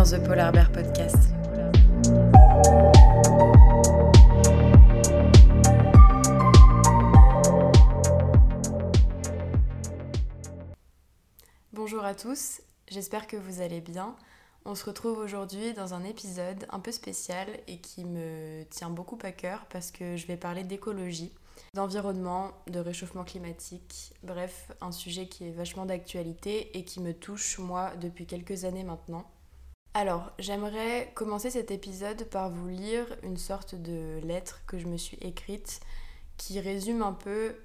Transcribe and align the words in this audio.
dans 0.00 0.06
The 0.06 0.24
Polar 0.24 0.50
Bear 0.50 0.72
Podcast. 0.72 1.28
Bonjour 11.74 12.02
à 12.02 12.14
tous, 12.14 12.62
j'espère 12.88 13.26
que 13.26 13.36
vous 13.36 13.60
allez 13.60 13.82
bien. 13.82 14.16
On 14.64 14.74
se 14.74 14.86
retrouve 14.86 15.18
aujourd'hui 15.18 15.74
dans 15.74 15.92
un 15.92 16.04
épisode 16.04 16.66
un 16.70 16.80
peu 16.80 16.92
spécial 16.92 17.48
et 17.66 17.76
qui 17.76 18.06
me 18.06 18.62
tient 18.70 18.88
beaucoup 18.88 19.18
à 19.22 19.32
cœur 19.32 19.66
parce 19.68 19.90
que 19.90 20.16
je 20.16 20.26
vais 20.26 20.38
parler 20.38 20.64
d'écologie, 20.64 21.34
d'environnement, 21.74 22.52
de 22.68 22.80
réchauffement 22.80 23.24
climatique, 23.24 24.14
bref, 24.22 24.72
un 24.80 24.92
sujet 24.92 25.28
qui 25.28 25.46
est 25.46 25.52
vachement 25.52 25.84
d'actualité 25.84 26.78
et 26.78 26.86
qui 26.86 27.00
me 27.00 27.12
touche 27.12 27.58
moi 27.58 27.92
depuis 28.00 28.24
quelques 28.24 28.64
années 28.64 28.84
maintenant. 28.84 29.26
Alors, 29.92 30.30
j'aimerais 30.38 31.10
commencer 31.16 31.50
cet 31.50 31.72
épisode 31.72 32.24
par 32.24 32.48
vous 32.48 32.68
lire 32.68 33.06
une 33.24 33.36
sorte 33.36 33.74
de 33.74 34.20
lettre 34.22 34.60
que 34.66 34.78
je 34.78 34.86
me 34.86 34.96
suis 34.96 35.18
écrite 35.20 35.80
qui 36.36 36.60
résume 36.60 37.02
un 37.02 37.12
peu 37.12 37.56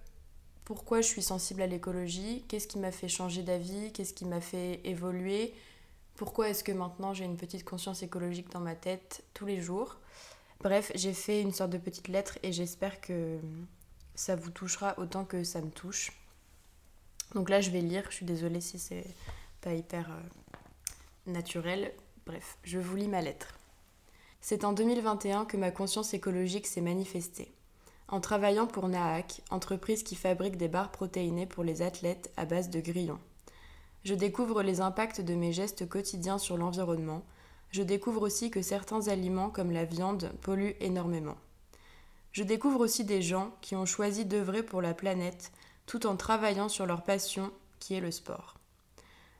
pourquoi 0.63 1.01
je 1.01 1.07
suis 1.07 1.21
sensible 1.21 1.61
à 1.61 1.67
l'écologie, 1.67 2.43
qu'est-ce 2.47 2.67
qui 2.67 2.79
m'a 2.79 2.91
fait 2.91 3.07
changer 3.07 3.43
d'avis, 3.43 3.93
qu'est-ce 3.93 4.13
qui 4.13 4.25
m'a 4.25 4.41
fait 4.41 4.81
évoluer, 4.83 5.53
pourquoi 6.15 6.49
est-ce 6.49 6.63
que 6.63 6.71
maintenant 6.71 7.13
j'ai 7.13 7.25
une 7.25 7.37
petite 7.37 7.63
conscience 7.63 8.01
écologique 8.01 8.49
dans 8.51 8.59
ma 8.59 8.73
tête 8.73 9.23
tous 9.35 9.45
les 9.45 9.61
jours. 9.61 9.99
Bref, 10.61 10.91
j'ai 10.95 11.13
fait 11.13 11.41
une 11.41 11.53
sorte 11.53 11.69
de 11.69 11.77
petite 11.77 12.07
lettre 12.07 12.39
et 12.41 12.51
j'espère 12.51 13.01
que 13.01 13.37
ça 14.15 14.35
vous 14.35 14.49
touchera 14.49 14.95
autant 14.97 15.25
que 15.25 15.43
ça 15.43 15.61
me 15.61 15.69
touche. 15.69 16.11
Donc 17.35 17.49
là, 17.49 17.61
je 17.61 17.69
vais 17.69 17.81
lire, 17.81 18.05
je 18.09 18.15
suis 18.15 18.25
désolée 18.25 18.61
si 18.61 18.79
c'est 18.79 19.05
pas 19.61 19.73
hyper 19.73 20.09
euh, 20.09 21.31
naturel. 21.31 21.93
Bref, 22.25 22.57
je 22.63 22.79
vous 22.79 22.95
lis 22.95 23.07
ma 23.07 23.21
lettre. 23.21 23.59
C'est 24.41 24.63
en 24.63 24.73
2021 24.73 25.45
que 25.45 25.57
ma 25.57 25.69
conscience 25.69 26.15
écologique 26.15 26.65
s'est 26.65 26.81
manifestée. 26.81 27.53
En 28.07 28.19
travaillant 28.19 28.65
pour 28.65 28.87
Naak, 28.87 29.43
entreprise 29.51 30.01
qui 30.01 30.15
fabrique 30.15 30.57
des 30.57 30.67
barres 30.67 30.91
protéinées 30.91 31.45
pour 31.45 31.63
les 31.63 31.83
athlètes 31.83 32.31
à 32.35 32.45
base 32.45 32.71
de 32.71 32.79
grillons. 32.79 33.19
Je 34.03 34.15
découvre 34.15 34.63
les 34.63 34.81
impacts 34.81 35.21
de 35.21 35.35
mes 35.35 35.53
gestes 35.53 35.87
quotidiens 35.87 36.39
sur 36.39 36.57
l'environnement. 36.57 37.23
Je 37.69 37.83
découvre 37.83 38.23
aussi 38.23 38.49
que 38.49 38.63
certains 38.63 39.07
aliments 39.07 39.51
comme 39.51 39.71
la 39.71 39.85
viande 39.85 40.31
polluent 40.41 40.77
énormément. 40.79 41.37
Je 42.31 42.41
découvre 42.41 42.79
aussi 42.79 43.03
des 43.03 43.21
gens 43.21 43.51
qui 43.61 43.75
ont 43.75 43.85
choisi 43.85 44.25
d'œuvrer 44.25 44.63
pour 44.63 44.81
la 44.81 44.95
planète 44.95 45.51
tout 45.85 46.07
en 46.07 46.15
travaillant 46.15 46.69
sur 46.69 46.87
leur 46.87 47.03
passion 47.03 47.51
qui 47.79 47.93
est 47.93 48.01
le 48.01 48.09
sport. 48.09 48.54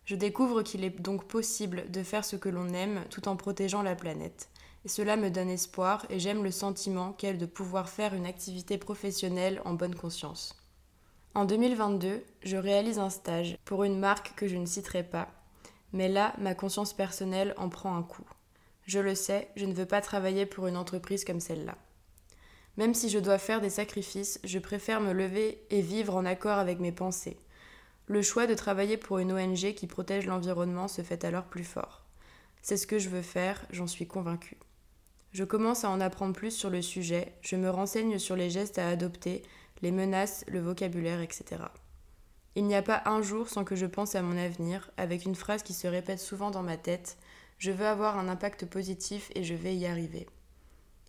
Je 0.06 0.16
découvre 0.16 0.62
qu'il 0.62 0.84
est 0.84 1.02
donc 1.02 1.26
possible 1.26 1.90
de 1.90 2.04
faire 2.04 2.24
ce 2.24 2.36
que 2.36 2.50
l'on 2.50 2.70
aime 2.70 3.04
tout 3.10 3.28
en 3.28 3.36
protégeant 3.36 3.82
la 3.82 3.96
planète. 3.96 4.50
Et 4.86 4.88
cela 4.88 5.18
me 5.18 5.32
donne 5.32 5.50
espoir 5.50 6.06
et 6.12 6.20
j'aime 6.20 6.44
le 6.44 6.52
sentiment 6.52 7.14
qu'est 7.14 7.34
de 7.34 7.48
pouvoir 7.48 7.90
faire 7.90 8.14
une 8.14 8.28
activité 8.28 8.78
professionnelle 8.78 9.62
en 9.66 9.74
bonne 9.74 9.96
conscience. 9.96 10.56
En 11.34 11.46
2022, 11.46 12.24
je 12.44 12.56
réalise 12.56 13.00
un 13.00 13.10
stage 13.10 13.58
pour 13.66 13.84
une 13.84 13.98
marque 13.98 14.36
que 14.36 14.48
je 14.48 14.56
ne 14.56 14.68
citerai 14.68 15.04
pas, 15.04 15.28
mais 15.92 16.08
là, 16.08 16.36
ma 16.38 16.54
conscience 16.54 16.94
personnelle 16.94 17.56
en 17.58 17.70
prend 17.70 17.98
un 17.98 18.04
coup. 18.04 18.30
Je 18.86 19.00
le 19.00 19.16
sais, 19.16 19.50
je 19.56 19.66
ne 19.66 19.74
veux 19.74 19.88
pas 19.88 20.02
travailler 20.02 20.46
pour 20.46 20.68
une 20.68 20.78
entreprise 20.78 21.26
comme 21.26 21.40
celle-là. 21.40 21.78
Même 22.78 22.94
si 22.94 23.10
je 23.10 23.20
dois 23.20 23.40
faire 23.40 23.62
des 23.62 23.72
sacrifices, 23.72 24.40
je 24.44 24.60
préfère 24.60 25.02
me 25.02 25.14
lever 25.14 25.66
et 25.72 25.82
vivre 25.82 26.16
en 26.16 26.26
accord 26.26 26.60
avec 26.60 26.80
mes 26.80 26.92
pensées. 26.92 27.38
Le 28.08 28.22
choix 28.22 28.46
de 28.46 28.54
travailler 28.54 28.98
pour 28.98 29.18
une 29.18 29.32
ONG 29.32 29.74
qui 29.74 29.88
protège 29.88 30.28
l'environnement 30.28 30.88
se 30.88 31.02
fait 31.02 31.26
alors 31.26 31.46
plus 31.46 31.64
fort. 31.64 32.06
C'est 32.62 32.78
ce 32.78 32.86
que 32.86 33.00
je 33.00 33.10
veux 33.10 33.24
faire, 33.24 33.66
j'en 33.72 33.88
suis 33.88 34.06
convaincue. 34.08 34.58
Je 35.32 35.44
commence 35.44 35.84
à 35.84 35.90
en 35.90 36.00
apprendre 36.00 36.34
plus 36.34 36.52
sur 36.52 36.70
le 36.70 36.82
sujet, 36.82 37.34
je 37.42 37.56
me 37.56 37.70
renseigne 37.70 38.20
sur 38.20 38.36
les 38.36 38.50
gestes 38.50 38.78
à 38.78 38.90
adopter, 38.90 39.42
les 39.82 39.92
menaces, 39.92 40.46
le 40.48 40.60
vocabulaire, 40.60 41.20
etc. 41.20 41.64
Il 42.56 42.66
n'y 42.66 42.76
a 42.76 42.82
pas 42.82 43.02
un 43.06 43.22
jour 43.22 43.50
sans 43.50 43.66
que 43.66 43.76
je 43.76 43.86
pense 43.86 44.16
à 44.16 44.22
mon 44.22 44.38
avenir, 44.38 44.92
avec 44.98 45.26
une 45.26 45.36
phrase 45.36 45.64
qui 45.64 45.74
se 45.74 45.88
répète 45.88 46.20
souvent 46.20 46.52
dans 46.52 46.64
ma 46.64 46.78
tête 46.78 47.18
Je 47.58 47.72
veux 47.72 47.86
avoir 47.86 48.18
un 48.18 48.30
impact 48.30 48.66
positif 48.66 49.32
et 49.36 49.44
je 49.44 49.56
vais 49.56 49.76
y 49.76 49.88
arriver. 49.88 50.28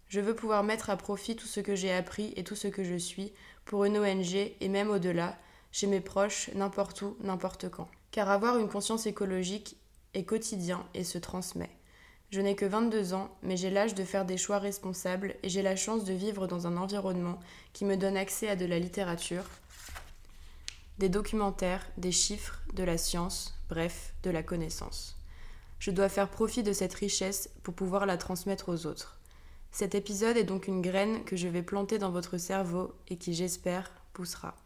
Je 0.08 0.20
veux 0.20 0.34
pouvoir 0.34 0.64
mettre 0.64 0.90
à 0.90 0.96
profit 0.96 1.36
tout 1.36 1.46
ce 1.46 1.60
que 1.60 1.76
j'ai 1.76 1.92
appris 1.92 2.32
et 2.36 2.42
tout 2.42 2.56
ce 2.56 2.68
que 2.68 2.84
je 2.84 2.96
suis 2.96 3.32
pour 3.64 3.84
une 3.84 3.98
ONG 3.98 4.34
et 4.34 4.68
même 4.68 4.90
au-delà, 4.90 5.38
chez 5.76 5.86
mes 5.86 6.00
proches, 6.00 6.48
n'importe 6.54 7.02
où, 7.02 7.18
n'importe 7.20 7.68
quand. 7.68 7.86
Car 8.10 8.30
avoir 8.30 8.56
une 8.56 8.70
conscience 8.70 9.04
écologique 9.04 9.76
est 10.14 10.24
quotidien 10.24 10.86
et 10.94 11.04
se 11.04 11.18
transmet. 11.18 11.68
Je 12.30 12.40
n'ai 12.40 12.56
que 12.56 12.64
22 12.64 13.12
ans, 13.12 13.28
mais 13.42 13.58
j'ai 13.58 13.68
l'âge 13.68 13.94
de 13.94 14.02
faire 14.02 14.24
des 14.24 14.38
choix 14.38 14.58
responsables 14.58 15.34
et 15.42 15.50
j'ai 15.50 15.60
la 15.60 15.76
chance 15.76 16.04
de 16.04 16.14
vivre 16.14 16.46
dans 16.46 16.66
un 16.66 16.78
environnement 16.78 17.38
qui 17.74 17.84
me 17.84 17.98
donne 17.98 18.16
accès 18.16 18.48
à 18.48 18.56
de 18.56 18.64
la 18.64 18.78
littérature, 18.78 19.44
des 20.96 21.10
documentaires, 21.10 21.86
des 21.98 22.10
chiffres, 22.10 22.62
de 22.72 22.82
la 22.82 22.96
science, 22.96 23.54
bref, 23.68 24.14
de 24.22 24.30
la 24.30 24.42
connaissance. 24.42 25.18
Je 25.78 25.90
dois 25.90 26.08
faire 26.08 26.30
profit 26.30 26.62
de 26.62 26.72
cette 26.72 26.94
richesse 26.94 27.50
pour 27.64 27.74
pouvoir 27.74 28.06
la 28.06 28.16
transmettre 28.16 28.70
aux 28.70 28.86
autres. 28.86 29.20
Cet 29.72 29.94
épisode 29.94 30.38
est 30.38 30.44
donc 30.44 30.68
une 30.68 30.80
graine 30.80 31.22
que 31.24 31.36
je 31.36 31.48
vais 31.48 31.62
planter 31.62 31.98
dans 31.98 32.12
votre 32.12 32.38
cerveau 32.38 32.94
et 33.08 33.18
qui, 33.18 33.34
j'espère, 33.34 33.92
poussera. 34.14 34.56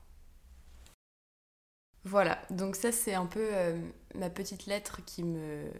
Voilà, 2.04 2.38
donc 2.50 2.76
ça 2.76 2.92
c'est 2.92 3.14
un 3.14 3.26
peu 3.26 3.48
euh, 3.52 3.78
ma 4.14 4.30
petite 4.30 4.66
lettre 4.66 5.04
qui 5.04 5.22
me 5.22 5.70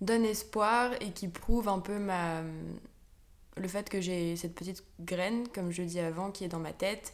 donne 0.00 0.24
espoir 0.24 0.92
et 1.00 1.12
qui 1.12 1.28
prouve 1.28 1.68
un 1.68 1.80
peu 1.80 1.98
ma 1.98 2.42
le 3.56 3.68
fait 3.68 3.88
que 3.88 4.00
j'ai 4.00 4.36
cette 4.36 4.54
petite 4.54 4.84
graine, 5.00 5.48
comme 5.48 5.70
je 5.70 5.82
dis 5.82 6.00
avant, 6.00 6.30
qui 6.30 6.44
est 6.44 6.48
dans 6.48 6.58
ma 6.58 6.72
tête. 6.72 7.12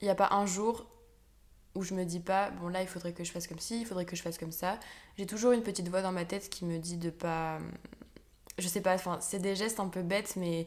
Il 0.00 0.04
n'y 0.04 0.10
a 0.10 0.14
pas 0.14 0.30
un 0.32 0.46
jour 0.46 0.86
où 1.74 1.82
je 1.82 1.94
me 1.94 2.04
dis 2.04 2.20
pas, 2.20 2.50
bon 2.50 2.68
là 2.68 2.82
il 2.82 2.88
faudrait 2.88 3.12
que 3.12 3.22
je 3.22 3.30
fasse 3.30 3.46
comme 3.46 3.60
ci, 3.60 3.80
il 3.80 3.86
faudrait 3.86 4.04
que 4.04 4.16
je 4.16 4.22
fasse 4.22 4.38
comme 4.38 4.52
ça. 4.52 4.80
J'ai 5.16 5.26
toujours 5.26 5.52
une 5.52 5.62
petite 5.62 5.88
voix 5.88 6.02
dans 6.02 6.12
ma 6.12 6.24
tête 6.24 6.50
qui 6.50 6.64
me 6.64 6.78
dit 6.78 6.96
de 6.96 7.10
pas... 7.10 7.58
Je 8.58 8.68
sais 8.68 8.80
pas, 8.80 8.94
enfin 8.94 9.18
c'est 9.20 9.38
des 9.38 9.54
gestes 9.54 9.80
un 9.80 9.88
peu 9.88 10.02
bêtes, 10.02 10.34
mais 10.36 10.66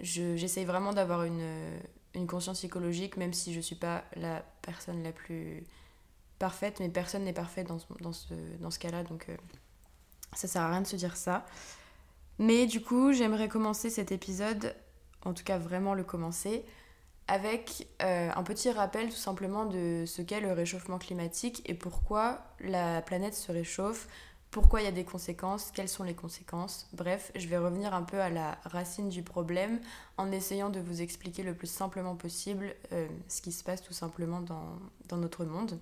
j'essaye 0.00 0.64
vraiment 0.64 0.92
d'avoir 0.92 1.24
une, 1.24 1.78
conscience 2.26 2.64
écologique, 2.64 3.16
même 3.16 3.32
si 3.32 3.54
je 3.54 3.60
suis 3.60 3.76
pas 3.76 4.04
la 4.16 4.44
personne 4.62 5.02
la 5.02 5.12
plus 5.12 5.64
parfaite, 6.40 6.80
mais 6.80 6.88
personne 6.88 7.22
n'est 7.22 7.32
parfait 7.32 7.62
dans, 7.62 7.78
dans 8.00 8.12
ce, 8.12 8.34
dans 8.58 8.72
ce 8.72 8.80
cas-là, 8.80 9.04
donc 9.04 9.28
euh, 9.28 9.36
ça 10.32 10.48
sert 10.48 10.62
à 10.62 10.70
rien 10.70 10.80
de 10.80 10.86
se 10.86 10.96
dire 10.96 11.16
ça. 11.16 11.46
Mais 12.38 12.66
du 12.66 12.82
coup, 12.82 13.12
j'aimerais 13.12 13.48
commencer 13.48 13.90
cet 13.90 14.10
épisode, 14.10 14.74
en 15.24 15.34
tout 15.34 15.44
cas 15.44 15.58
vraiment 15.58 15.94
le 15.94 16.02
commencer, 16.02 16.64
avec 17.28 17.86
euh, 18.02 18.30
un 18.34 18.42
petit 18.42 18.70
rappel 18.70 19.10
tout 19.10 19.16
simplement 19.16 19.66
de 19.66 20.04
ce 20.06 20.22
qu'est 20.22 20.40
le 20.40 20.52
réchauffement 20.52 20.98
climatique 20.98 21.62
et 21.66 21.74
pourquoi 21.74 22.42
la 22.60 23.02
planète 23.02 23.34
se 23.34 23.52
réchauffe, 23.52 24.08
pourquoi 24.50 24.80
il 24.80 24.84
y 24.84 24.88
a 24.88 24.92
des 24.92 25.04
conséquences, 25.04 25.70
quelles 25.72 25.88
sont 25.88 26.02
les 26.02 26.14
conséquences. 26.14 26.88
Bref, 26.92 27.30
je 27.36 27.46
vais 27.46 27.58
revenir 27.58 27.94
un 27.94 28.02
peu 28.02 28.20
à 28.20 28.30
la 28.30 28.58
racine 28.64 29.10
du 29.10 29.22
problème 29.22 29.78
en 30.16 30.32
essayant 30.32 30.70
de 30.70 30.80
vous 30.80 31.02
expliquer 31.02 31.42
le 31.44 31.54
plus 31.54 31.70
simplement 31.70 32.16
possible 32.16 32.74
euh, 32.92 33.06
ce 33.28 33.42
qui 33.42 33.52
se 33.52 33.62
passe 33.62 33.82
tout 33.82 33.92
simplement 33.92 34.40
dans, 34.40 34.78
dans 35.08 35.18
notre 35.18 35.44
monde. 35.44 35.78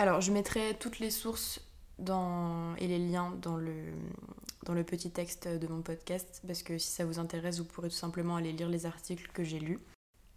Alors, 0.00 0.22
je 0.22 0.32
mettrai 0.32 0.78
toutes 0.80 0.98
les 0.98 1.10
sources 1.10 1.60
et 1.98 2.86
les 2.86 2.98
liens 2.98 3.36
dans 3.42 3.58
le, 3.58 3.74
dans 4.64 4.72
le 4.72 4.82
petit 4.82 5.10
texte 5.10 5.46
de 5.46 5.66
mon 5.66 5.82
podcast 5.82 6.40
parce 6.46 6.62
que 6.62 6.78
si 6.78 6.88
ça 6.88 7.04
vous 7.04 7.18
intéresse, 7.18 7.58
vous 7.58 7.66
pourrez 7.66 7.90
tout 7.90 7.96
simplement 7.96 8.36
aller 8.36 8.52
lire 8.52 8.70
les 8.70 8.86
articles 8.86 9.30
que 9.34 9.44
j'ai 9.44 9.58
lus. 9.58 9.78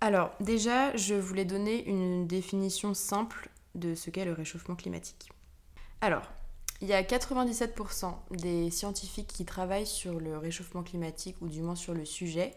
Alors, 0.01 0.31
déjà, 0.41 0.93
je 0.97 1.15
voulais 1.15 1.45
donner 1.45 1.85
une 1.85 2.27
définition 2.27 2.93
simple 2.93 3.47
de 3.73 3.95
ce 3.95 4.09
qu'est 4.09 4.25
le 4.25 4.33
réchauffement 4.33 4.75
climatique. 4.75 5.31
Alors, 6.01 6.29
il 6.81 6.89
y 6.89 6.93
a 6.93 7.01
97% 7.01 8.15
des 8.31 8.69
scientifiques 8.69 9.31
qui 9.31 9.45
travaillent 9.45 9.87
sur 9.87 10.19
le 10.19 10.37
réchauffement 10.37 10.83
climatique, 10.83 11.37
ou 11.39 11.47
du 11.47 11.61
moins 11.61 11.77
sur 11.77 11.93
le 11.93 12.03
sujet, 12.03 12.53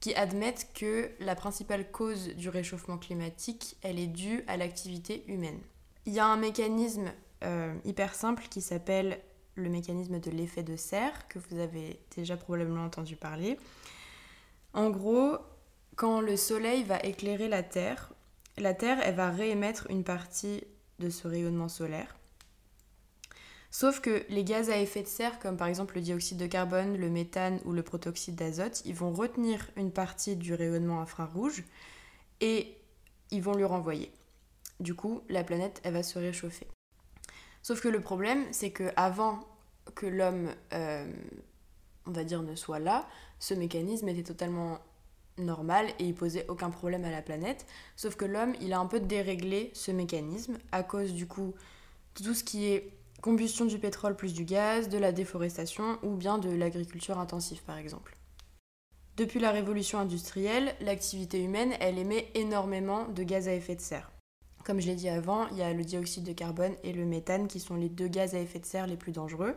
qui 0.00 0.14
admettent 0.14 0.68
que 0.74 1.10
la 1.20 1.34
principale 1.34 1.90
cause 1.90 2.34
du 2.34 2.50
réchauffement 2.50 2.98
climatique, 2.98 3.78
elle 3.80 3.98
est 3.98 4.06
due 4.06 4.44
à 4.46 4.58
l'activité 4.58 5.24
humaine. 5.26 5.62
Il 6.08 6.14
y 6.14 6.20
a 6.20 6.26
un 6.26 6.38
mécanisme 6.38 7.12
euh, 7.44 7.74
hyper 7.84 8.14
simple 8.14 8.44
qui 8.48 8.62
s'appelle 8.62 9.20
le 9.56 9.68
mécanisme 9.68 10.18
de 10.18 10.30
l'effet 10.30 10.62
de 10.62 10.74
serre, 10.74 11.28
que 11.28 11.38
vous 11.38 11.58
avez 11.58 12.00
déjà 12.16 12.38
probablement 12.38 12.86
entendu 12.86 13.14
parler. 13.14 13.58
En 14.72 14.88
gros, 14.88 15.36
quand 15.96 16.22
le 16.22 16.38
soleil 16.38 16.82
va 16.82 16.98
éclairer 17.00 17.46
la 17.46 17.62
Terre, 17.62 18.10
la 18.56 18.72
Terre, 18.72 19.00
elle 19.04 19.16
va 19.16 19.28
réémettre 19.28 19.86
une 19.90 20.02
partie 20.02 20.64
de 20.98 21.10
ce 21.10 21.28
rayonnement 21.28 21.68
solaire. 21.68 22.16
Sauf 23.70 24.00
que 24.00 24.24
les 24.30 24.44
gaz 24.44 24.70
à 24.70 24.78
effet 24.78 25.02
de 25.02 25.08
serre, 25.08 25.38
comme 25.38 25.58
par 25.58 25.68
exemple 25.68 25.96
le 25.96 26.00
dioxyde 26.00 26.38
de 26.38 26.46
carbone, 26.46 26.96
le 26.96 27.10
méthane 27.10 27.60
ou 27.66 27.72
le 27.72 27.82
protoxyde 27.82 28.34
d'azote, 28.34 28.80
ils 28.86 28.94
vont 28.94 29.12
retenir 29.12 29.68
une 29.76 29.92
partie 29.92 30.36
du 30.36 30.54
rayonnement 30.54 31.02
infrarouge 31.02 31.64
et 32.40 32.74
ils 33.30 33.42
vont 33.42 33.52
lui 33.52 33.64
renvoyer. 33.64 34.10
Du 34.80 34.94
coup, 34.94 35.22
la 35.28 35.44
planète, 35.44 35.80
elle 35.84 35.94
va 35.94 36.02
se 36.02 36.18
réchauffer. 36.18 36.68
Sauf 37.62 37.80
que 37.80 37.88
le 37.88 38.00
problème, 38.00 38.44
c'est 38.52 38.70
que 38.70 38.90
avant 38.96 39.40
que 39.94 40.06
l'homme, 40.06 40.50
euh, 40.72 41.10
on 42.06 42.12
va 42.12 42.24
dire, 42.24 42.42
ne 42.42 42.54
soit 42.54 42.78
là, 42.78 43.08
ce 43.38 43.54
mécanisme 43.54 44.08
était 44.08 44.22
totalement 44.22 44.78
normal 45.38 45.86
et 45.98 46.04
il 46.04 46.14
posait 46.14 46.46
aucun 46.48 46.70
problème 46.70 47.04
à 47.04 47.10
la 47.10 47.22
planète. 47.22 47.66
Sauf 47.96 48.16
que 48.16 48.24
l'homme, 48.24 48.54
il 48.60 48.72
a 48.72 48.78
un 48.78 48.86
peu 48.86 49.00
déréglé 49.00 49.70
ce 49.74 49.90
mécanisme 49.90 50.58
à 50.72 50.82
cause 50.82 51.12
du 51.12 51.26
coup 51.26 51.54
de 52.16 52.24
tout 52.24 52.34
ce 52.34 52.44
qui 52.44 52.66
est 52.66 52.92
combustion 53.20 53.64
du 53.64 53.78
pétrole 53.78 54.16
plus 54.16 54.32
du 54.32 54.44
gaz, 54.44 54.88
de 54.88 54.98
la 54.98 55.12
déforestation 55.12 55.98
ou 56.02 56.14
bien 56.14 56.38
de 56.38 56.50
l'agriculture 56.50 57.18
intensive 57.18 57.62
par 57.62 57.76
exemple. 57.76 58.16
Depuis 59.16 59.40
la 59.40 59.50
révolution 59.50 59.98
industrielle, 59.98 60.74
l'activité 60.80 61.42
humaine, 61.42 61.74
elle 61.80 61.98
émet 61.98 62.30
énormément 62.34 63.08
de 63.08 63.24
gaz 63.24 63.48
à 63.48 63.54
effet 63.54 63.74
de 63.74 63.80
serre. 63.80 64.10
Comme 64.68 64.80
je 64.80 64.86
l'ai 64.86 64.96
dit 64.96 65.08
avant, 65.08 65.48
il 65.48 65.56
y 65.56 65.62
a 65.62 65.72
le 65.72 65.82
dioxyde 65.82 66.24
de 66.24 66.34
carbone 66.34 66.74
et 66.84 66.92
le 66.92 67.06
méthane 67.06 67.48
qui 67.48 67.58
sont 67.58 67.74
les 67.74 67.88
deux 67.88 68.06
gaz 68.06 68.34
à 68.34 68.38
effet 68.38 68.58
de 68.58 68.66
serre 68.66 68.86
les 68.86 68.98
plus 68.98 69.12
dangereux. 69.12 69.54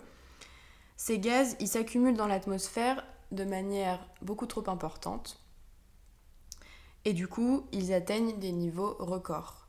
Ces 0.95 1.19
gaz, 1.19 1.57
ils 1.59 1.67
s'accumulent 1.67 2.15
dans 2.15 2.27
l'atmosphère 2.27 3.05
de 3.33 3.43
manière 3.43 3.99
beaucoup 4.21 4.45
trop 4.45 4.63
importante. 4.69 5.43
Et 7.03 7.11
du 7.11 7.27
coup, 7.27 7.65
ils 7.73 7.91
atteignent 7.91 8.39
des 8.39 8.53
niveaux 8.53 8.95
records. 8.99 9.67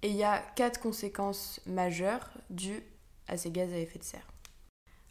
Et 0.00 0.08
il 0.08 0.16
y 0.16 0.24
a 0.24 0.38
quatre 0.56 0.80
conséquences 0.80 1.60
majeures 1.66 2.30
dues 2.48 2.82
à 3.26 3.36
ces 3.36 3.50
gaz 3.50 3.70
à 3.74 3.76
effet 3.76 3.98
de 3.98 4.04
serre. 4.04 4.32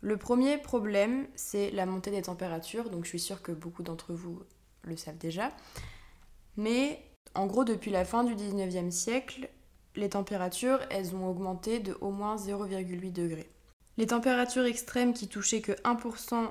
Le 0.02 0.18
premier 0.18 0.58
problème, 0.58 1.28
c'est 1.36 1.70
la 1.70 1.86
montée 1.86 2.10
des 2.10 2.24
températures, 2.24 2.90
donc 2.90 3.04
je 3.04 3.10
suis 3.10 3.20
sûre 3.20 3.44
que 3.44 3.52
beaucoup 3.52 3.84
d'entre 3.84 4.16
vous 4.16 4.42
le 4.82 4.98
savent 4.98 5.20
déjà. 5.20 5.52
Mais 6.56 7.00
en 7.36 7.46
gros, 7.46 7.64
depuis 7.64 7.92
la 7.92 8.06
fin 8.06 8.24
du 8.24 8.34
19e 8.34 8.90
siècle, 8.90 9.48
les 9.98 10.10
températures, 10.10 10.80
elles 10.90 11.16
ont 11.16 11.28
augmenté 11.28 11.80
de 11.80 11.98
au 12.02 12.12
moins 12.12 12.38
0,8 12.38 13.12
degrés. 13.12 13.50
Les 13.98 14.08
températures 14.08 14.66
extrêmes 14.66 15.14
qui 15.14 15.28
touchaient 15.28 15.62
que 15.62 15.72
1% 15.72 16.50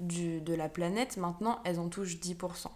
de 0.00 0.54
la 0.54 0.68
planète, 0.68 1.16
maintenant, 1.18 1.60
elles 1.64 1.78
en 1.78 1.88
touchent 1.88 2.16
10%. 2.16 2.66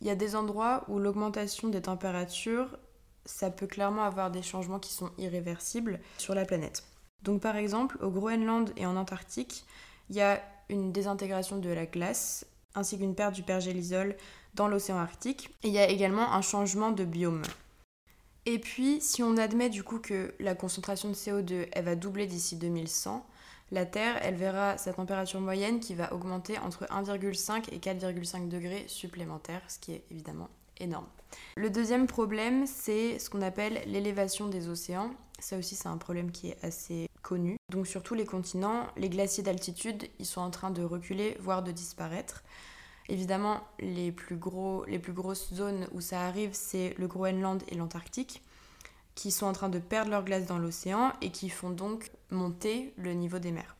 Il 0.00 0.06
y 0.06 0.10
a 0.10 0.16
des 0.16 0.36
endroits 0.36 0.84
où 0.88 0.98
l'augmentation 0.98 1.68
des 1.68 1.82
températures, 1.82 2.76
ça 3.24 3.50
peut 3.50 3.66
clairement 3.66 4.02
avoir 4.02 4.30
des 4.30 4.42
changements 4.42 4.78
qui 4.78 4.92
sont 4.92 5.10
irréversibles 5.18 6.00
sur 6.18 6.34
la 6.34 6.44
planète. 6.44 6.84
Donc 7.22 7.40
par 7.40 7.56
exemple, 7.56 7.98
au 8.02 8.10
Groenland 8.10 8.70
et 8.76 8.86
en 8.86 8.96
Antarctique, 8.96 9.64
il 10.10 10.16
y 10.16 10.20
a 10.20 10.40
une 10.68 10.92
désintégration 10.92 11.58
de 11.58 11.70
la 11.70 11.86
glace 11.86 12.46
ainsi 12.74 12.98
qu'une 12.98 13.14
perte 13.14 13.34
du 13.34 13.42
pergélisol 13.42 14.16
dans 14.54 14.68
l'océan 14.68 14.98
Arctique. 14.98 15.50
Et 15.62 15.68
il 15.68 15.74
y 15.74 15.78
a 15.78 15.88
également 15.88 16.32
un 16.32 16.42
changement 16.42 16.90
de 16.90 17.04
biome. 17.04 17.42
Et 18.50 18.58
puis, 18.58 18.98
si 19.02 19.22
on 19.22 19.36
admet 19.36 19.68
du 19.68 19.82
coup 19.82 19.98
que 19.98 20.32
la 20.40 20.54
concentration 20.54 21.10
de 21.10 21.14
CO2 21.14 21.68
elle 21.70 21.84
va 21.84 21.96
doubler 21.96 22.24
d'ici 22.24 22.56
2100, 22.56 23.26
la 23.72 23.84
Terre, 23.84 24.18
elle 24.22 24.36
verra 24.36 24.78
sa 24.78 24.94
température 24.94 25.38
moyenne 25.38 25.80
qui 25.80 25.94
va 25.94 26.14
augmenter 26.14 26.56
entre 26.56 26.86
1,5 26.86 27.64
et 27.70 27.78
4,5 27.78 28.48
degrés 28.48 28.86
supplémentaires, 28.86 29.60
ce 29.68 29.78
qui 29.78 29.92
est 29.92 30.02
évidemment 30.10 30.48
énorme. 30.80 31.04
Le 31.56 31.68
deuxième 31.68 32.06
problème, 32.06 32.66
c'est 32.66 33.18
ce 33.18 33.28
qu'on 33.28 33.42
appelle 33.42 33.82
l'élévation 33.84 34.48
des 34.48 34.70
océans. 34.70 35.10
Ça 35.40 35.58
aussi, 35.58 35.76
c'est 35.76 35.88
un 35.88 35.98
problème 35.98 36.32
qui 36.32 36.48
est 36.48 36.64
assez 36.64 37.10
connu. 37.20 37.58
Donc 37.70 37.86
sur 37.86 38.02
tous 38.02 38.14
les 38.14 38.24
continents, 38.24 38.86
les 38.96 39.10
glaciers 39.10 39.42
d'altitude, 39.42 40.08
ils 40.18 40.24
sont 40.24 40.40
en 40.40 40.50
train 40.50 40.70
de 40.70 40.82
reculer, 40.82 41.36
voire 41.38 41.62
de 41.62 41.70
disparaître. 41.70 42.42
Évidemment, 43.08 43.62
les 43.78 44.12
plus, 44.12 44.36
grosses 44.36 45.54
zones 45.54 45.86
où 45.92 46.00
ça 46.00 46.22
arrive, 46.22 46.50
c'est 46.52 46.94
le 46.98 47.06
Groenland 47.06 47.62
et 47.68 47.74
l'Antarctique, 47.74 48.42
qui 49.14 49.30
sont 49.30 49.46
en 49.46 49.52
train 49.52 49.70
de 49.70 49.78
perdre 49.78 50.10
leur 50.10 50.24
glace 50.24 50.46
dans 50.46 50.58
l'océan 50.58 51.12
et 51.22 51.30
qui 51.30 51.48
font 51.48 51.70
donc 51.70 52.10
monter 52.30 52.92
le 52.96 53.14
niveau 53.14 53.38
des 53.38 53.50
mers. 53.50 53.76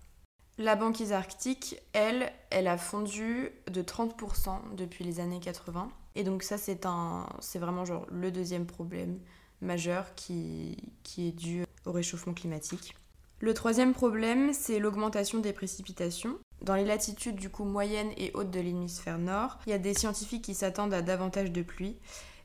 La 0.56 0.74
banquise 0.74 1.12
arctique, 1.12 1.80
elle, 1.92 2.32
elle 2.50 2.66
a 2.66 2.78
fondu 2.78 3.50
de 3.70 3.82
30% 3.82 4.74
depuis 4.76 5.04
les 5.04 5.20
années 5.20 5.40
80. 5.40 5.88
Et 6.16 6.24
donc 6.24 6.42
ça, 6.42 6.58
c'est 6.58 6.84
un, 6.84 7.26
c'est 7.40 7.60
vraiment 7.60 7.84
genre 7.84 8.06
le 8.10 8.32
deuxième 8.32 8.66
problème 8.66 9.20
majeur 9.60 10.14
qui, 10.16 10.76
qui 11.04 11.28
est 11.28 11.32
dû 11.32 11.64
au 11.84 11.92
réchauffement 11.92 12.34
climatique. 12.34 12.96
Le 13.40 13.54
troisième 13.54 13.92
problème, 13.92 14.52
c'est 14.52 14.80
l'augmentation 14.80 15.38
des 15.38 15.52
précipitations. 15.52 16.36
Dans 16.62 16.74
les 16.74 16.84
latitudes 16.84 17.36
du 17.36 17.50
coup 17.50 17.64
moyennes 17.64 18.12
et 18.16 18.30
hautes 18.34 18.50
de 18.50 18.60
l'hémisphère 18.60 19.18
nord, 19.18 19.58
il 19.66 19.70
y 19.70 19.74
a 19.74 19.78
des 19.78 19.94
scientifiques 19.94 20.44
qui 20.44 20.54
s'attendent 20.54 20.94
à 20.94 21.02
davantage 21.02 21.52
de 21.52 21.62
pluie. 21.62 21.96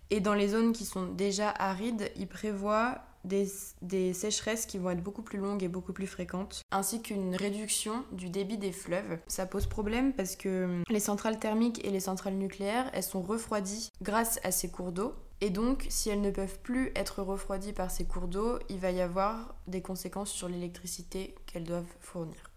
Et 0.10 0.20
dans 0.20 0.34
les 0.34 0.50
zones 0.50 0.74
qui 0.74 0.86
sont 0.86 1.08
déjà 1.08 1.50
arides, 1.50 2.12
ils 2.16 2.28
prévoient 2.28 3.00
des, 3.24 3.48
des, 3.82 4.14
sécheresses 4.14 4.66
qui 4.66 4.78
vont 4.78 4.90
être 4.92 5.02
beaucoup 5.02 5.22
plus 5.22 5.40
longues 5.40 5.64
et 5.64 5.68
beaucoup 5.68 5.94
plus 5.94 6.08
fréquentes, 6.08 6.62
ainsi 6.72 7.02
qu'une 7.02 7.36
réduction 7.36 8.04
du 8.12 8.30
débit 8.30 8.58
des 8.58 8.72
fleuves. 8.72 9.18
Ça 9.28 9.46
pose 9.46 9.66
problème 9.66 10.14
parce 10.14 10.36
que 10.36 10.84
les 10.90 11.00
centrales 11.00 11.40
thermiques 11.40 11.84
et 11.86 11.90
les 11.90 12.02
centrales 12.02 12.36
nucléaires, 12.36 12.90
elles 12.94 13.04
sont 13.04 13.22
refroidies 13.22 13.92
grâce 14.02 14.40
à 14.44 14.52
ces 14.52 14.70
cours 14.70 14.92
d'eau. 14.92 15.14
Et 15.42 15.50
donc, 15.50 15.86
si 15.90 16.10
elles 16.10 16.22
ne 16.22 16.32
peuvent 16.32 16.60
plus 16.60 16.92
être 16.96 17.22
refroidies 17.22 17.74
par 17.74 17.92
ces 17.92 18.06
cours 18.06 18.28
d'eau, 18.28 18.60
il 18.70 18.80
va 18.80 18.92
y 18.92 19.02
avoir 19.02 19.56
des 19.68 19.82
conséquences 19.82 20.32
sur 20.32 20.48
l'électricité 20.48 21.36
qu'elles 21.46 21.66
doivent 21.66 21.84
fournir. 22.00 22.53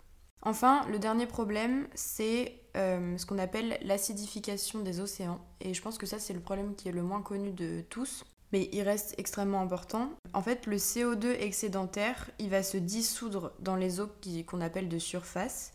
Enfin, 0.47 0.87
le 0.89 1.01
dernier 1.01 1.27
problème, 1.27 1.89
c'est 1.97 2.61
euh, 2.77 3.19
ce 3.19 3.27
qu'on 3.27 3.37
appelle 3.39 3.81
l'acidification 3.83 4.79
des 4.79 5.01
océans. 5.01 5.41
Et 5.61 5.75
je 5.75 5.83
pense 5.83 5.99
que 5.99 6.07
ça, 6.07 6.21
c'est 6.21 6.35
le 6.35 6.39
problème 6.41 6.77
qui 6.77 6.89
est 6.89 6.93
le 6.93 7.03
moins 7.03 7.21
connu 7.21 7.51
de 7.51 7.81
tous 7.91 8.25
mais 8.53 8.69
il 8.73 8.83
reste 8.83 9.17
extrêmement 9.19 9.61
important. 9.61 10.13
En 10.33 10.41
fait, 10.41 10.67
le 10.67 10.77
CO2 10.77 11.33
excédentaire, 11.41 12.31
il 12.39 12.49
va 12.49 12.63
se 12.63 12.77
dissoudre 12.77 13.53
dans 13.59 13.75
les 13.75 13.99
eaux 13.99 14.09
qu'on 14.47 14.61
appelle 14.61 14.89
de 14.89 15.01
surface 15.01 15.73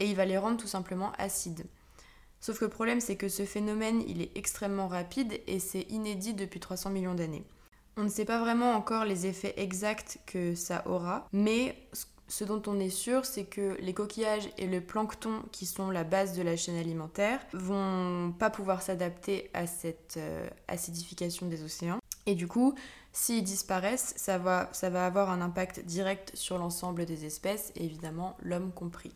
et 0.00 0.08
il 0.08 0.16
va 0.16 0.24
les 0.24 0.38
rendre 0.38 0.56
tout 0.56 0.66
simplement 0.66 1.12
acides. 1.18 1.66
Sauf 2.40 2.58
que 2.58 2.64
le 2.64 2.70
problème, 2.70 3.02
c'est 3.02 3.16
que 3.16 3.28
ce 3.28 3.44
phénomène, 3.44 4.02
il 4.08 4.22
est 4.22 4.36
extrêmement 4.38 4.88
rapide 4.88 5.38
et 5.46 5.58
c'est 5.58 5.82
inédit 5.90 6.32
depuis 6.32 6.60
300 6.60 6.88
millions 6.88 7.14
d'années. 7.14 7.44
On 7.98 8.04
ne 8.04 8.08
sait 8.08 8.24
pas 8.24 8.40
vraiment 8.40 8.72
encore 8.72 9.04
les 9.04 9.26
effets 9.26 9.54
exacts 9.58 10.18
que 10.24 10.54
ça 10.54 10.82
aura, 10.86 11.28
mais 11.30 11.76
ce 11.92 12.06
dont 12.46 12.62
on 12.66 12.78
est 12.78 12.90
sûr, 12.90 13.24
c'est 13.24 13.44
que 13.44 13.76
les 13.80 13.94
coquillages 13.94 14.48
et 14.58 14.66
le 14.66 14.80
plancton, 14.80 15.42
qui 15.52 15.66
sont 15.66 15.90
la 15.90 16.04
base 16.04 16.36
de 16.36 16.42
la 16.42 16.56
chaîne 16.56 16.76
alimentaire, 16.76 17.40
vont 17.52 18.32
pas 18.38 18.50
pouvoir 18.50 18.82
s'adapter 18.82 19.50
à 19.54 19.66
cette 19.66 20.16
euh, 20.16 20.48
acidification 20.68 21.46
des 21.46 21.62
océans. 21.62 21.98
Et 22.26 22.34
du 22.34 22.48
coup, 22.48 22.74
s'ils 23.12 23.44
disparaissent, 23.44 24.14
ça 24.16 24.38
va, 24.38 24.68
ça 24.72 24.90
va 24.90 25.06
avoir 25.06 25.30
un 25.30 25.40
impact 25.40 25.84
direct 25.84 26.32
sur 26.34 26.58
l'ensemble 26.58 27.04
des 27.04 27.26
espèces, 27.26 27.72
et 27.76 27.84
évidemment 27.84 28.36
l'homme 28.42 28.72
compris. 28.72 29.12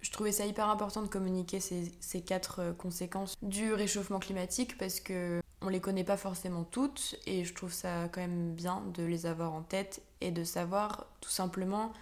Je 0.00 0.10
trouvais 0.10 0.32
ça 0.32 0.46
hyper 0.46 0.68
important 0.68 1.02
de 1.02 1.08
communiquer 1.08 1.58
ces, 1.58 1.90
ces, 2.00 2.20
quatre 2.20 2.60
euh, 2.60 2.72
conséquences 2.72 3.36
du 3.42 3.72
réchauffement 3.72 4.18
climatique 4.18 4.78
parce 4.78 5.00
que 5.00 5.40
on 5.62 5.68
les 5.68 5.80
connaît 5.80 6.04
pas 6.04 6.16
forcément 6.16 6.64
toutes 6.64 7.16
et 7.26 7.44
je 7.44 7.54
trouve 7.54 7.72
ça 7.72 8.08
quand 8.12 8.20
même 8.20 8.54
bien 8.54 8.84
de 8.94 9.02
les 9.02 9.26
avoir 9.26 9.52
en 9.52 9.62
tête 9.62 10.02
et 10.20 10.30
de 10.30 10.44
savoir 10.44 11.06
tout 11.20 11.30
simplement 11.30 11.92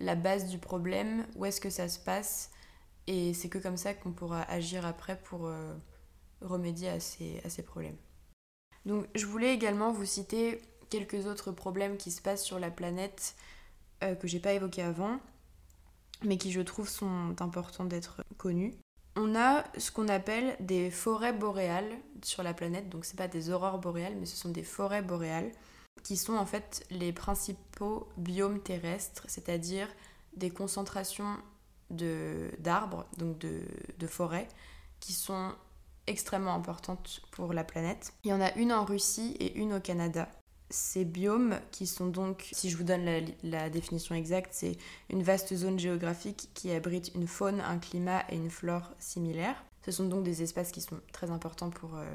la 0.00 0.14
base 0.14 0.48
du 0.48 0.58
problème, 0.58 1.26
où 1.34 1.44
est-ce 1.44 1.60
que 1.60 1.70
ça 1.70 1.88
se 1.88 1.98
passe 1.98 2.50
et 3.08 3.32
c'est 3.32 3.48
que 3.48 3.58
comme 3.58 3.78
ça 3.78 3.94
qu'on 3.94 4.12
pourra 4.12 4.42
agir 4.42 4.84
après 4.84 5.18
pour 5.18 5.46
euh, 5.46 5.74
remédier 6.42 6.90
à 6.90 7.00
ces, 7.00 7.40
à 7.42 7.48
ces 7.48 7.62
problèmes. 7.62 7.96
Donc 8.84 9.06
je 9.14 9.24
voulais 9.24 9.54
également 9.54 9.92
vous 9.92 10.04
citer 10.04 10.60
quelques 10.90 11.26
autres 11.26 11.50
problèmes 11.50 11.96
qui 11.96 12.10
se 12.10 12.20
passent 12.20 12.44
sur 12.44 12.58
la 12.58 12.70
planète 12.70 13.34
euh, 14.04 14.14
que 14.14 14.28
j'ai 14.28 14.40
pas 14.40 14.52
évoqués 14.52 14.82
avant, 14.82 15.18
mais 16.22 16.36
qui 16.36 16.52
je 16.52 16.60
trouve 16.60 16.88
sont 16.88 17.34
importants 17.40 17.86
d'être 17.86 18.22
connus. 18.36 18.74
On 19.16 19.34
a 19.34 19.64
ce 19.78 19.90
qu'on 19.90 20.08
appelle 20.08 20.56
des 20.60 20.90
forêts 20.90 21.32
boréales 21.32 21.90
sur 22.22 22.42
la 22.42 22.54
planète, 22.54 22.90
donc 22.90 23.06
c'est 23.06 23.16
pas 23.16 23.26
des 23.26 23.50
aurores 23.50 23.78
boréales, 23.78 24.16
mais 24.16 24.26
ce 24.26 24.36
sont 24.36 24.50
des 24.50 24.62
forêts 24.62 25.02
boréales 25.02 25.50
qui 26.08 26.16
sont 26.16 26.36
en 26.36 26.46
fait 26.46 26.86
les 26.90 27.12
principaux 27.12 28.08
biomes 28.16 28.60
terrestres, 28.60 29.26
c'est-à-dire 29.28 29.86
des 30.34 30.48
concentrations 30.48 31.36
d'arbres, 31.90 33.04
donc 33.18 33.36
de, 33.36 33.60
de 33.98 34.06
forêts, 34.06 34.48
qui 35.00 35.12
sont 35.12 35.52
extrêmement 36.06 36.54
importante 36.54 37.20
pour 37.30 37.52
la 37.52 37.62
planète. 37.62 38.14
Il 38.24 38.30
y 38.30 38.32
en 38.32 38.40
a 38.40 38.54
une 38.54 38.72
en 38.72 38.86
Russie 38.86 39.36
et 39.38 39.54
une 39.58 39.74
au 39.74 39.80
Canada. 39.80 40.30
Ces 40.70 41.04
biomes, 41.04 41.60
qui 41.72 41.86
sont 41.86 42.06
donc, 42.06 42.48
si 42.52 42.70
je 42.70 42.78
vous 42.78 42.84
donne 42.84 43.04
la, 43.42 43.68
définition 43.68 44.14
exacte, 44.14 44.54
c'est 44.54 44.78
une 45.10 45.22
vaste 45.22 45.54
zone 45.54 45.78
géographique 45.78 46.48
qui 46.54 46.70
abrite 46.70 47.12
une 47.16 47.26
faune, 47.26 47.60
un 47.60 47.76
climat 47.76 48.24
et 48.30 48.36
une 48.36 48.48
flore 48.48 48.94
similaires. 48.98 49.62
Ce 49.84 49.90
sont 49.90 50.06
donc 50.06 50.24
des 50.24 50.42
espaces 50.42 50.72
qui 50.72 50.80
sont 50.80 51.00
très 51.12 51.30
importants 51.30 51.68
pour 51.68 51.96
euh, 51.96 52.06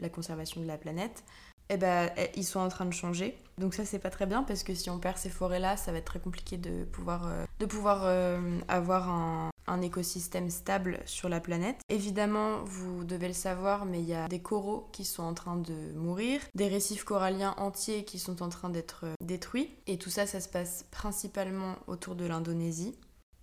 la 0.00 0.08
conservation 0.08 0.62
de 0.62 0.66
la 0.66 0.78
planète. 0.78 1.24
Eh 1.70 1.76
ben, 1.76 2.10
eh, 2.16 2.30
ils 2.36 2.44
sont 2.44 2.60
en 2.60 2.68
train 2.68 2.84
de 2.84 2.92
changer. 2.92 3.38
Donc 3.58 3.74
ça, 3.74 3.84
c'est 3.84 3.98
pas 3.98 4.10
très 4.10 4.26
bien 4.26 4.42
parce 4.42 4.62
que 4.64 4.74
si 4.74 4.90
on 4.90 4.98
perd 4.98 5.16
ces 5.16 5.30
forêts-là, 5.30 5.76
ça 5.76 5.92
va 5.92 5.98
être 5.98 6.04
très 6.04 6.20
compliqué 6.20 6.56
de 6.56 6.84
pouvoir, 6.84 7.26
euh, 7.26 7.44
de 7.60 7.66
pouvoir 7.66 8.02
euh, 8.04 8.58
avoir 8.68 9.08
un, 9.08 9.50
un 9.66 9.80
écosystème 9.80 10.50
stable 10.50 10.98
sur 11.06 11.28
la 11.28 11.40
planète. 11.40 11.76
Évidemment, 11.88 12.62
vous 12.64 13.04
devez 13.04 13.28
le 13.28 13.34
savoir, 13.34 13.84
mais 13.84 14.00
il 14.00 14.08
y 14.08 14.14
a 14.14 14.28
des 14.28 14.40
coraux 14.40 14.88
qui 14.92 15.04
sont 15.04 15.22
en 15.22 15.34
train 15.34 15.56
de 15.56 15.92
mourir, 15.94 16.40
des 16.54 16.68
récifs 16.68 17.04
coralliens 17.04 17.54
entiers 17.56 18.04
qui 18.04 18.18
sont 18.18 18.42
en 18.42 18.48
train 18.48 18.70
d'être 18.70 19.04
euh, 19.04 19.14
détruits, 19.22 19.70
et 19.86 19.98
tout 19.98 20.10
ça, 20.10 20.26
ça 20.26 20.40
se 20.40 20.48
passe 20.48 20.84
principalement 20.90 21.76
autour 21.86 22.14
de 22.14 22.26
l'Indonésie. 22.26 22.96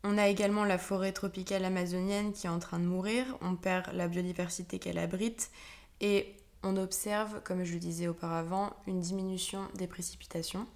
On 0.03 0.17
a 0.17 0.27
également 0.27 0.65
la 0.65 0.79
forêt 0.79 1.11
tropicale 1.11 1.63
amazonienne 1.63 2.33
qui 2.33 2.47
est 2.47 2.49
en 2.49 2.59
train 2.59 2.79
de 2.79 2.85
mourir, 2.85 3.37
on 3.41 3.55
perd 3.55 3.93
la 3.93 4.07
biodiversité 4.07 4.79
qu'elle 4.79 4.97
abrite 4.97 5.51
et 5.99 6.35
on 6.63 6.77
observe, 6.77 7.41
comme 7.43 7.63
je 7.63 7.73
le 7.73 7.79
disais 7.79 8.07
auparavant, 8.07 8.71
une 8.87 8.99
diminution 8.99 9.67
des 9.75 9.87
précipitations. 9.87 10.67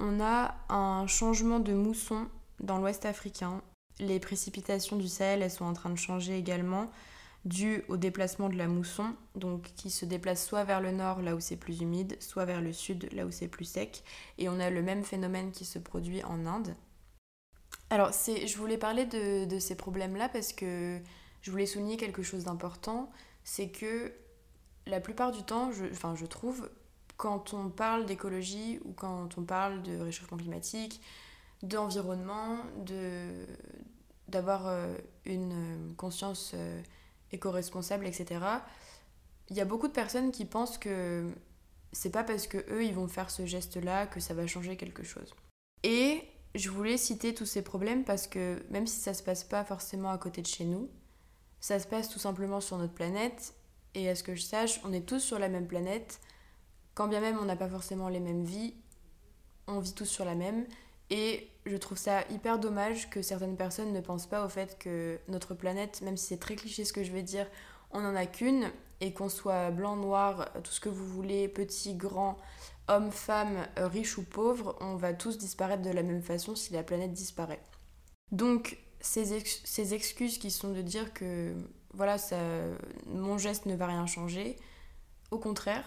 On 0.00 0.20
a 0.20 0.54
un 0.68 1.06
changement 1.06 1.60
de 1.60 1.72
mousson 1.72 2.28
dans 2.60 2.78
l'ouest 2.78 3.06
africain. 3.06 3.62
Les 4.00 4.20
précipitations 4.20 4.96
du 4.96 5.08
Sahel, 5.08 5.42
elles 5.42 5.50
sont 5.50 5.64
en 5.64 5.72
train 5.72 5.90
de 5.90 5.96
changer 5.96 6.36
également 6.36 6.90
dû 7.44 7.84
au 7.88 7.96
déplacement 7.96 8.48
de 8.48 8.56
la 8.56 8.68
mousson, 8.68 9.14
donc 9.34 9.62
qui 9.76 9.90
se 9.90 10.04
déplace 10.04 10.46
soit 10.46 10.64
vers 10.64 10.80
le 10.80 10.92
nord 10.92 11.20
là 11.20 11.36
où 11.36 11.40
c'est 11.40 11.56
plus 11.56 11.80
humide, 11.82 12.16
soit 12.20 12.46
vers 12.46 12.62
le 12.62 12.72
sud 12.72 13.08
là 13.12 13.26
où 13.26 13.30
c'est 13.30 13.48
plus 13.48 13.66
sec. 13.66 14.02
Et 14.38 14.48
on 14.48 14.58
a 14.60 14.70
le 14.70 14.82
même 14.82 15.04
phénomène 15.04 15.50
qui 15.50 15.64
se 15.64 15.78
produit 15.78 16.24
en 16.24 16.46
Inde. 16.46 16.74
Alors 17.90 18.12
je 18.12 18.56
voulais 18.56 18.78
parler 18.78 19.04
de, 19.04 19.58
ces 19.58 19.74
problèmes-là 19.74 20.28
parce 20.30 20.52
que 20.52 21.00
je 21.42 21.50
voulais 21.50 21.66
souligner 21.66 21.96
quelque 21.96 22.22
chose 22.22 22.44
d'important, 22.44 23.10
c'est 23.44 23.68
que 23.68 24.12
la 24.86 25.00
plupart 25.00 25.32
du 25.32 25.42
temps, 25.42 25.72
je, 25.72 25.84
enfin 25.86 26.14
je 26.14 26.26
trouve, 26.26 26.68
quand 27.16 27.54
on 27.54 27.70
parle 27.70 28.06
d'écologie 28.06 28.80
ou 28.84 28.92
quand 28.92 29.38
on 29.38 29.42
parle 29.44 29.82
de 29.82 29.98
réchauffement 29.98 30.36
climatique, 30.36 31.00
d'environnement, 31.62 32.58
d'avoir 34.28 34.66
euh, 34.66 34.94
une 35.24 35.94
conscience 35.96 36.52
euh, 36.54 36.82
éco-responsable, 37.32 38.06
etc. 38.06 38.40
Il 39.48 39.56
y 39.56 39.60
a 39.60 39.64
beaucoup 39.64 39.88
de 39.88 39.92
personnes 39.92 40.30
qui 40.32 40.44
pensent 40.44 40.78
que 40.78 41.30
c'est 41.92 42.10
pas 42.10 42.24
parce 42.24 42.46
que 42.46 42.58
eux 42.72 42.84
ils 42.84 42.94
vont 42.94 43.08
faire 43.08 43.30
ce 43.30 43.46
geste-là 43.46 44.06
que 44.06 44.20
ça 44.20 44.34
va 44.34 44.46
changer 44.46 44.76
quelque 44.76 45.04
chose. 45.04 45.34
Et 45.82 46.22
je 46.54 46.70
voulais 46.70 46.96
citer 46.96 47.34
tous 47.34 47.46
ces 47.46 47.62
problèmes 47.62 48.04
parce 48.04 48.26
que 48.26 48.62
même 48.70 48.86
si 48.86 49.00
ça 49.00 49.14
se 49.14 49.22
passe 49.22 49.44
pas 49.44 49.64
forcément 49.64 50.10
à 50.10 50.18
côté 50.18 50.42
de 50.42 50.46
chez 50.46 50.64
nous, 50.64 50.88
ça 51.60 51.78
se 51.78 51.86
passe 51.86 52.08
tout 52.08 52.18
simplement 52.18 52.60
sur 52.60 52.78
notre 52.78 52.94
planète. 52.94 53.54
Et 53.94 54.08
à 54.08 54.14
ce 54.14 54.22
que 54.22 54.34
je 54.34 54.42
sache, 54.42 54.80
on 54.84 54.92
est 54.92 55.06
tous 55.06 55.20
sur 55.20 55.38
la 55.38 55.48
même 55.48 55.66
planète. 55.66 56.20
Quand 56.94 57.08
bien 57.08 57.20
même 57.20 57.38
on 57.40 57.44
n'a 57.44 57.56
pas 57.56 57.68
forcément 57.68 58.08
les 58.08 58.20
mêmes 58.20 58.44
vies, 58.44 58.74
on 59.66 59.80
vit 59.80 59.94
tous 59.94 60.06
sur 60.06 60.24
la 60.24 60.34
même. 60.34 60.66
Et 61.10 61.48
je 61.66 61.76
trouve 61.76 61.98
ça 61.98 62.22
hyper 62.30 62.58
dommage 62.58 63.10
que 63.10 63.22
certaines 63.22 63.56
personnes 63.56 63.92
ne 63.92 64.00
pensent 64.00 64.26
pas 64.26 64.44
au 64.44 64.48
fait 64.48 64.78
que 64.78 65.18
notre 65.28 65.54
planète, 65.54 66.02
même 66.02 66.16
si 66.16 66.26
c'est 66.26 66.40
très 66.40 66.56
cliché 66.56 66.84
ce 66.84 66.92
que 66.92 67.04
je 67.04 67.12
vais 67.12 67.22
dire, 67.22 67.46
on 67.90 68.00
n'en 68.00 68.14
a 68.14 68.26
qu'une 68.26 68.70
et 69.00 69.12
qu'on 69.12 69.28
soit 69.28 69.70
blanc, 69.70 69.96
noir, 69.96 70.50
tout 70.62 70.72
ce 70.72 70.80
que 70.80 70.88
vous 70.88 71.06
voulez, 71.06 71.48
petit, 71.48 71.94
grand, 71.94 72.36
homme, 72.88 73.10
femme, 73.10 73.66
riche 73.76 74.18
ou 74.18 74.24
pauvre, 74.24 74.76
on 74.80 74.96
va 74.96 75.12
tous 75.12 75.38
disparaître 75.38 75.82
de 75.82 75.90
la 75.90 76.02
même 76.02 76.22
façon 76.22 76.54
si 76.54 76.72
la 76.72 76.82
planète 76.82 77.12
disparaît. 77.12 77.60
Donc 78.32 78.78
ces, 79.00 79.40
ces 79.64 79.94
excuses 79.94 80.38
qui 80.38 80.50
sont 80.50 80.72
de 80.72 80.82
dire 80.82 81.12
que 81.12 81.54
voilà, 81.94 82.18
ça, 82.18 82.36
mon 83.06 83.38
geste 83.38 83.66
ne 83.66 83.74
va 83.74 83.86
rien 83.86 84.06
changer, 84.06 84.56
au 85.30 85.38
contraire, 85.38 85.84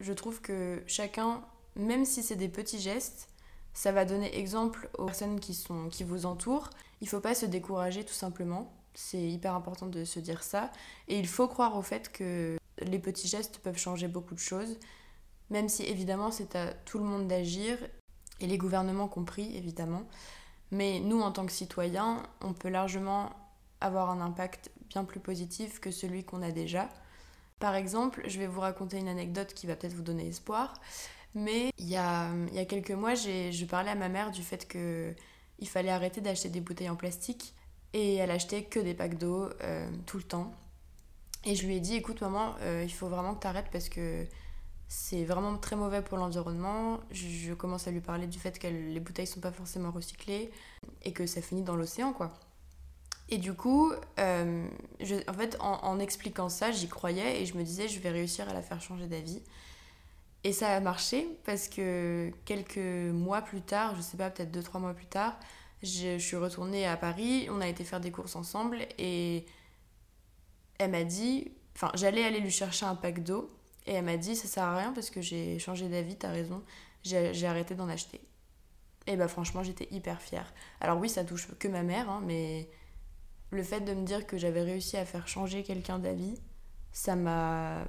je 0.00 0.12
trouve 0.12 0.40
que 0.40 0.82
chacun, 0.86 1.42
même 1.76 2.04
si 2.04 2.22
c'est 2.22 2.36
des 2.36 2.48
petits 2.48 2.80
gestes, 2.80 3.28
ça 3.72 3.92
va 3.92 4.04
donner 4.04 4.38
exemple 4.38 4.88
aux 4.98 5.06
personnes 5.06 5.40
qui, 5.40 5.66
qui 5.90 6.04
vous 6.04 6.26
entourent. 6.26 6.70
Il 7.00 7.04
ne 7.04 7.10
faut 7.10 7.20
pas 7.20 7.34
se 7.34 7.46
décourager 7.46 8.04
tout 8.04 8.14
simplement. 8.14 8.72
C'est 8.94 9.20
hyper 9.20 9.54
important 9.54 9.86
de 9.86 10.04
se 10.04 10.20
dire 10.20 10.44
ça. 10.44 10.70
Et 11.08 11.18
il 11.18 11.26
faut 11.26 11.48
croire 11.48 11.76
au 11.76 11.82
fait 11.82 12.12
que 12.12 12.56
les 12.78 12.98
petits 12.98 13.28
gestes 13.28 13.58
peuvent 13.58 13.78
changer 13.78 14.08
beaucoup 14.08 14.34
de 14.34 14.40
choses, 14.40 14.78
même 15.50 15.68
si 15.68 15.82
évidemment 15.84 16.30
c'est 16.30 16.54
à 16.56 16.72
tout 16.72 16.98
le 16.98 17.04
monde 17.04 17.26
d'agir, 17.26 17.78
et 18.40 18.46
les 18.46 18.58
gouvernements 18.58 19.08
compris 19.08 19.56
évidemment. 19.56 20.04
Mais 20.70 21.00
nous, 21.00 21.20
en 21.20 21.32
tant 21.32 21.46
que 21.46 21.52
citoyens, 21.52 22.22
on 22.40 22.52
peut 22.52 22.68
largement 22.68 23.30
avoir 23.84 24.10
un 24.10 24.20
impact 24.20 24.70
bien 24.88 25.04
plus 25.04 25.20
positif 25.20 25.80
que 25.80 25.90
celui 25.90 26.24
qu'on 26.24 26.42
a 26.42 26.50
déjà. 26.50 26.88
Par 27.58 27.74
exemple, 27.74 28.22
je 28.26 28.38
vais 28.38 28.46
vous 28.46 28.60
raconter 28.60 28.98
une 28.98 29.08
anecdote 29.08 29.54
qui 29.54 29.66
va 29.66 29.76
peut-être 29.76 29.94
vous 29.94 30.02
donner 30.02 30.26
espoir. 30.28 30.74
Mais 31.34 31.72
il 31.78 31.88
y 31.88 31.96
a, 31.96 32.28
il 32.48 32.54
y 32.54 32.58
a 32.60 32.64
quelques 32.64 32.92
mois, 32.92 33.14
je 33.14 33.64
parlais 33.64 33.90
à 33.90 33.96
ma 33.96 34.08
mère 34.08 34.30
du 34.30 34.42
fait 34.42 34.68
qu'il 34.68 35.68
fallait 35.68 35.90
arrêter 35.90 36.20
d'acheter 36.20 36.48
des 36.48 36.60
bouteilles 36.60 36.90
en 36.90 36.96
plastique. 36.96 37.54
Et 37.92 38.16
elle 38.16 38.30
achetait 38.30 38.64
que 38.64 38.80
des 38.80 38.94
packs 38.94 39.18
d'eau 39.18 39.48
euh, 39.62 39.88
tout 40.06 40.16
le 40.16 40.24
temps. 40.24 40.52
Et 41.44 41.54
je 41.54 41.66
lui 41.66 41.76
ai 41.76 41.80
dit, 41.80 41.94
écoute 41.94 42.20
maman, 42.22 42.54
euh, 42.62 42.82
il 42.84 42.92
faut 42.92 43.08
vraiment 43.08 43.34
que 43.34 43.40
tu 43.42 43.46
arrêtes 43.46 43.68
parce 43.70 43.88
que 43.88 44.26
c'est 44.88 45.24
vraiment 45.24 45.56
très 45.58 45.76
mauvais 45.76 46.02
pour 46.02 46.18
l'environnement. 46.18 47.00
Je, 47.10 47.52
commence 47.54 47.86
à 47.86 47.90
lui 47.90 48.00
parler 48.00 48.26
du 48.26 48.38
fait 48.38 48.58
que 48.58 48.66
les 48.66 49.00
bouteilles 49.00 49.26
sont 49.26 49.40
pas 49.40 49.52
forcément 49.52 49.90
recyclées 49.90 50.50
et 51.02 51.12
que 51.12 51.26
ça 51.26 51.42
finit 51.42 51.62
dans 51.62 51.76
l'océan, 51.76 52.12
quoi. 52.12 52.32
Et 53.30 53.38
du 53.38 53.54
coup, 53.54 53.92
euh, 54.18 54.68
en 55.28 55.32
fait, 55.32 55.56
en, 55.60 55.98
expliquant 55.98 56.48
ça, 56.48 56.70
j'y 56.70 56.88
croyais 56.88 57.42
et 57.42 57.46
je 57.46 57.56
me 57.56 57.62
disais, 57.62 57.88
je 57.88 57.98
vais 58.00 58.10
réussir 58.10 58.48
à 58.48 58.52
la 58.52 58.60
faire 58.60 58.80
changer 58.82 59.06
d'avis. 59.06 59.42
Et 60.44 60.52
ça 60.52 60.74
a 60.74 60.80
marché 60.80 61.26
parce 61.44 61.68
que 61.68 62.30
quelques 62.44 62.76
mois 62.76 63.40
plus 63.40 63.62
tard, 63.62 63.96
je 63.96 64.02
sais 64.02 64.18
pas, 64.18 64.28
peut-être 64.28 64.54
2-3 64.54 64.78
mois 64.78 64.92
plus 64.92 65.06
tard, 65.06 65.38
je, 65.82 66.18
suis 66.18 66.36
retournée 66.36 66.86
à 66.86 66.96
Paris, 66.98 67.48
on 67.50 67.60
a 67.60 67.68
été 67.68 67.82
faire 67.84 68.00
des 68.00 68.10
courses 68.10 68.36
ensemble 68.36 68.78
et 68.98 69.46
elle 70.78 70.90
m'a 70.90 71.04
dit, 71.04 71.50
enfin 71.74 71.90
j'allais 71.94 72.24
aller 72.24 72.40
lui 72.40 72.50
chercher 72.50 72.84
un 72.84 72.94
pack 72.94 73.22
d'eau 73.22 73.50
et 73.86 73.92
elle 73.94 74.04
m'a 74.04 74.16
dit 74.16 74.36
ça 74.36 74.48
sert 74.48 74.64
à 74.64 74.78
rien 74.78 74.92
parce 74.92 75.10
que 75.10 75.22
j'ai 75.22 75.58
changé 75.58 75.88
d'avis, 75.88 76.16
t'as 76.16 76.30
raison, 76.30 76.62
j'ai 77.02 77.46
arrêté 77.46 77.74
d'en 77.74 77.88
acheter. 77.88 78.20
Et 79.06 79.16
bah 79.16 79.28
franchement 79.28 79.62
j'étais 79.62 79.88
hyper 79.90 80.20
fière. 80.20 80.52
Alors 80.80 80.98
oui 80.98 81.08
ça 81.08 81.24
touche 81.24 81.48
que 81.58 81.68
ma 81.68 81.82
mère, 81.82 82.10
hein, 82.10 82.22
mais 82.24 82.68
le 83.54 83.62
fait 83.62 83.80
de 83.80 83.94
me 83.94 84.04
dire 84.04 84.26
que 84.26 84.36
j'avais 84.36 84.62
réussi 84.62 84.96
à 84.96 85.04
faire 85.04 85.28
changer 85.28 85.62
quelqu'un 85.62 85.98
d'avis, 85.98 86.34
ça 86.92 87.16
m'a 87.16 87.86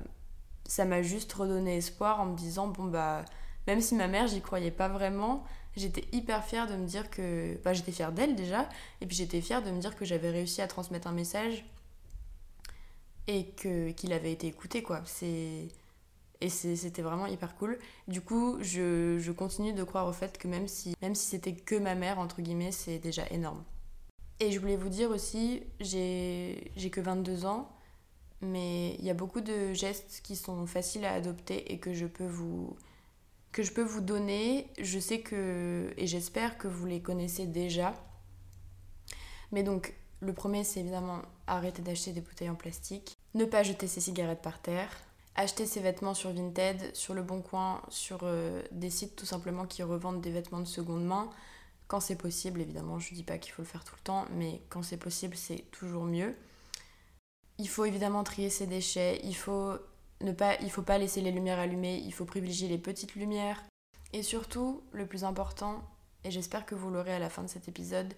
ça 0.68 0.86
m'a 0.86 1.02
juste 1.02 1.32
redonné 1.34 1.78
espoir 1.78 2.20
en 2.22 2.26
me 2.26 2.36
disant 2.36 2.68
bon 2.68 2.86
bah 2.86 3.24
même 3.68 3.82
si 3.82 3.96
ma 3.96 4.08
mère 4.08 4.28
j'y 4.28 4.42
croyais 4.42 4.72
pas 4.72 4.88
vraiment 4.88 5.44
j'étais 5.76 6.06
hyper 6.12 6.44
fière 6.44 6.68
de 6.68 6.76
me 6.76 6.86
dire 6.86 7.10
que 7.10 7.58
bah, 7.64 7.74
j'étais 7.74 7.92
fière 7.92 8.12
d'elle 8.12 8.36
déjà 8.36 8.68
et 9.02 9.06
puis 9.06 9.16
j'étais 9.16 9.42
fière 9.42 9.62
de 9.62 9.72
me 9.72 9.80
dire 9.80 9.96
que 9.96 10.06
j'avais 10.06 10.32
réussi 10.32 10.62
à 10.62 10.68
transmettre 10.68 11.08
un 11.08 11.12
message 11.12 11.66
et 13.28 13.46
que 13.52 13.92
qu'il 13.92 14.14
avait 14.14 14.32
été 14.32 14.48
écouté 14.48 14.84
quoi. 14.84 15.02
C'est 15.06 15.68
et 16.42 16.50
c'était 16.50 17.02
vraiment 17.02 17.28
hyper 17.28 17.56
cool. 17.56 17.80
Du 18.08 18.22
coup 18.22 18.58
je, 18.62 19.18
je, 19.20 19.32
continue 19.32 19.74
de 19.74 19.84
croire 19.84 20.08
au 20.08 20.14
fait 20.14 20.38
que 20.38 20.48
même 20.48 20.68
si 20.68 20.96
même 21.02 21.16
si 21.16 21.28
c'était 21.28 21.54
que 21.56 21.76
ma 21.76 21.96
mère 21.96 22.20
entre 22.20 22.42
guillemets 22.42 22.72
c'est 22.72 23.00
déjà 23.00 23.24
énorme 23.32 23.64
et 24.40 24.52
je 24.52 24.60
voulais 24.60 24.76
vous 24.76 24.90
dire 24.90 25.10
aussi 25.10 25.64
j'ai 25.80 26.72
que 26.92 27.02
22 27.02 27.46
ans 27.46 27.70
mais 28.42 28.96
il 29.00 29.06
y 29.06 29.10
a 29.10 29.14
beaucoup 29.14 29.42
de 29.42 29.74
gestes 29.74 30.22
qui 30.24 30.36
sont 30.36 30.66
faciles 30.68 31.06
à 31.06 31.14
adopter 31.14 31.72
et 31.72 31.80
que 31.80 31.94
je 31.94 32.06
peux 32.06 32.28
vous 32.28 32.76
que 33.52 33.64
je 33.64 33.72
peux 33.72 33.84
vous 33.84 34.02
donner. 34.02 34.68
Je 34.80 35.00
sais 35.00 35.22
que 35.22 35.94
et 35.98 36.08
j'espère 36.08 36.58
que 36.58 36.68
vous 36.68 36.86
les 36.86 37.02
connaissez 37.02 37.46
déjà. 37.46 37.94
Mais 39.52 39.64
donc 39.64 39.94
le 40.20 40.34
premier 40.34 40.64
c'est 40.64 40.82
évidemment 40.82 41.22
arrêter 41.48 41.82
d'acheter 41.82 42.12
des 42.12 42.22
bouteilles 42.22 42.50
en 42.50 42.56
plastique, 42.56 43.18
ne 43.34 43.46
pas 43.46 43.64
jeter 43.64 43.88
ses 43.88 44.02
cigarettes 44.02 44.42
par 44.42 44.62
terre, 44.62 44.90
acheter 45.36 45.66
ses 45.66 45.80
vêtements 45.80 46.14
sur 46.14 46.32
Vinted, 46.32 46.96
sur 46.96 47.14
le 47.14 47.22
Bon 47.22 47.42
Coin, 47.42 47.82
sur 47.90 48.20
euh, 48.24 48.62
des 48.72 48.90
sites 48.90 49.16
tout 49.16 49.26
simplement 49.26 49.66
qui 49.66 49.84
revendent 49.84 50.22
des 50.22 50.32
vêtements 50.32 50.60
de 50.60 50.66
seconde 50.66 51.06
main. 51.06 51.30
Quand 51.88 52.00
c'est 52.00 52.16
possible, 52.16 52.62
évidemment, 52.62 53.00
je 53.00 53.12
ne 53.12 53.16
dis 53.16 53.24
pas 53.24 53.38
qu'il 53.38 53.54
faut 53.54 53.62
le 53.62 53.68
faire 53.68 53.84
tout 53.84 53.96
le 53.96 54.04
temps, 54.04 54.26
mais 54.32 54.62
quand 54.70 54.82
c'est 54.82 54.98
possible, 54.98 55.36
c'est 55.36 55.70
toujours 55.72 56.06
mieux. 56.06 56.36
Il 57.58 57.70
faut 57.70 57.86
évidemment 57.86 58.24
trier 58.24 58.50
ses 58.50 58.68
déchets, 58.68 59.22
il 59.24 59.36
faut 59.36 59.78
ne 60.22 60.32
pas, 60.32 60.56
il 60.62 60.72
faut 60.72 60.82
pas 60.82 60.98
laisser 60.98 61.22
les 61.22 61.32
lumières 61.32 61.60
allumées, 61.60 62.02
il 62.04 62.14
faut 62.14 62.26
privilégier 62.26 62.68
les 62.68 62.78
petites 62.78 63.16
lumières. 63.16 63.64
Et 64.14 64.24
surtout, 64.24 64.84
le 64.92 65.06
plus 65.06 65.24
important, 65.24 65.84
et 66.24 66.32
j'espère 66.32 66.66
que 66.66 66.74
vous 66.74 66.90
l'aurez 66.90 67.14
à 67.14 67.20
la 67.20 67.30
fin 67.30 67.44
de 67.44 67.48
cet 67.48 67.68
épisode, 67.68 68.14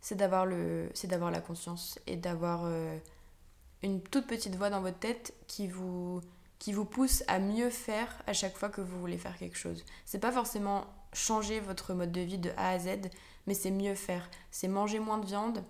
c'est 0.00 0.14
d'avoir 0.14 0.46
le, 0.46 0.90
c'est 0.94 1.08
d'avoir 1.08 1.30
la 1.30 1.40
conscience 1.40 1.98
et 2.06 2.16
d'avoir 2.16 2.64
euh, 2.64 2.96
une 3.82 4.02
toute 4.02 4.26
petite 4.26 4.56
voix 4.56 4.70
dans 4.70 4.80
votre 4.80 4.98
tête 4.98 5.34
qui 5.46 5.66
vous, 5.66 6.20
qui 6.58 6.72
vous 6.72 6.84
pousse 6.84 7.22
à 7.26 7.38
mieux 7.38 7.70
faire 7.70 8.22
à 8.26 8.32
chaque 8.32 8.56
fois 8.56 8.68
que 8.68 8.80
vous 8.80 8.98
voulez 8.98 9.18
faire 9.18 9.36
quelque 9.36 9.58
chose. 9.58 9.84
C'est 10.04 10.18
pas 10.18 10.32
forcément 10.32 10.86
changer 11.14 11.60
votre 11.60 11.94
mode 11.94 12.12
de 12.12 12.20
vie 12.20 12.38
de 12.38 12.50
A 12.56 12.70
à 12.70 12.78
Z, 12.78 12.88
mais 13.46 13.54
c'est 13.54 13.70
mieux 13.70 13.94
faire. 13.94 14.28
C'est 14.50 14.68
manger 14.68 14.98
moins 14.98 15.18
de 15.18 15.26
viande, 15.26 15.64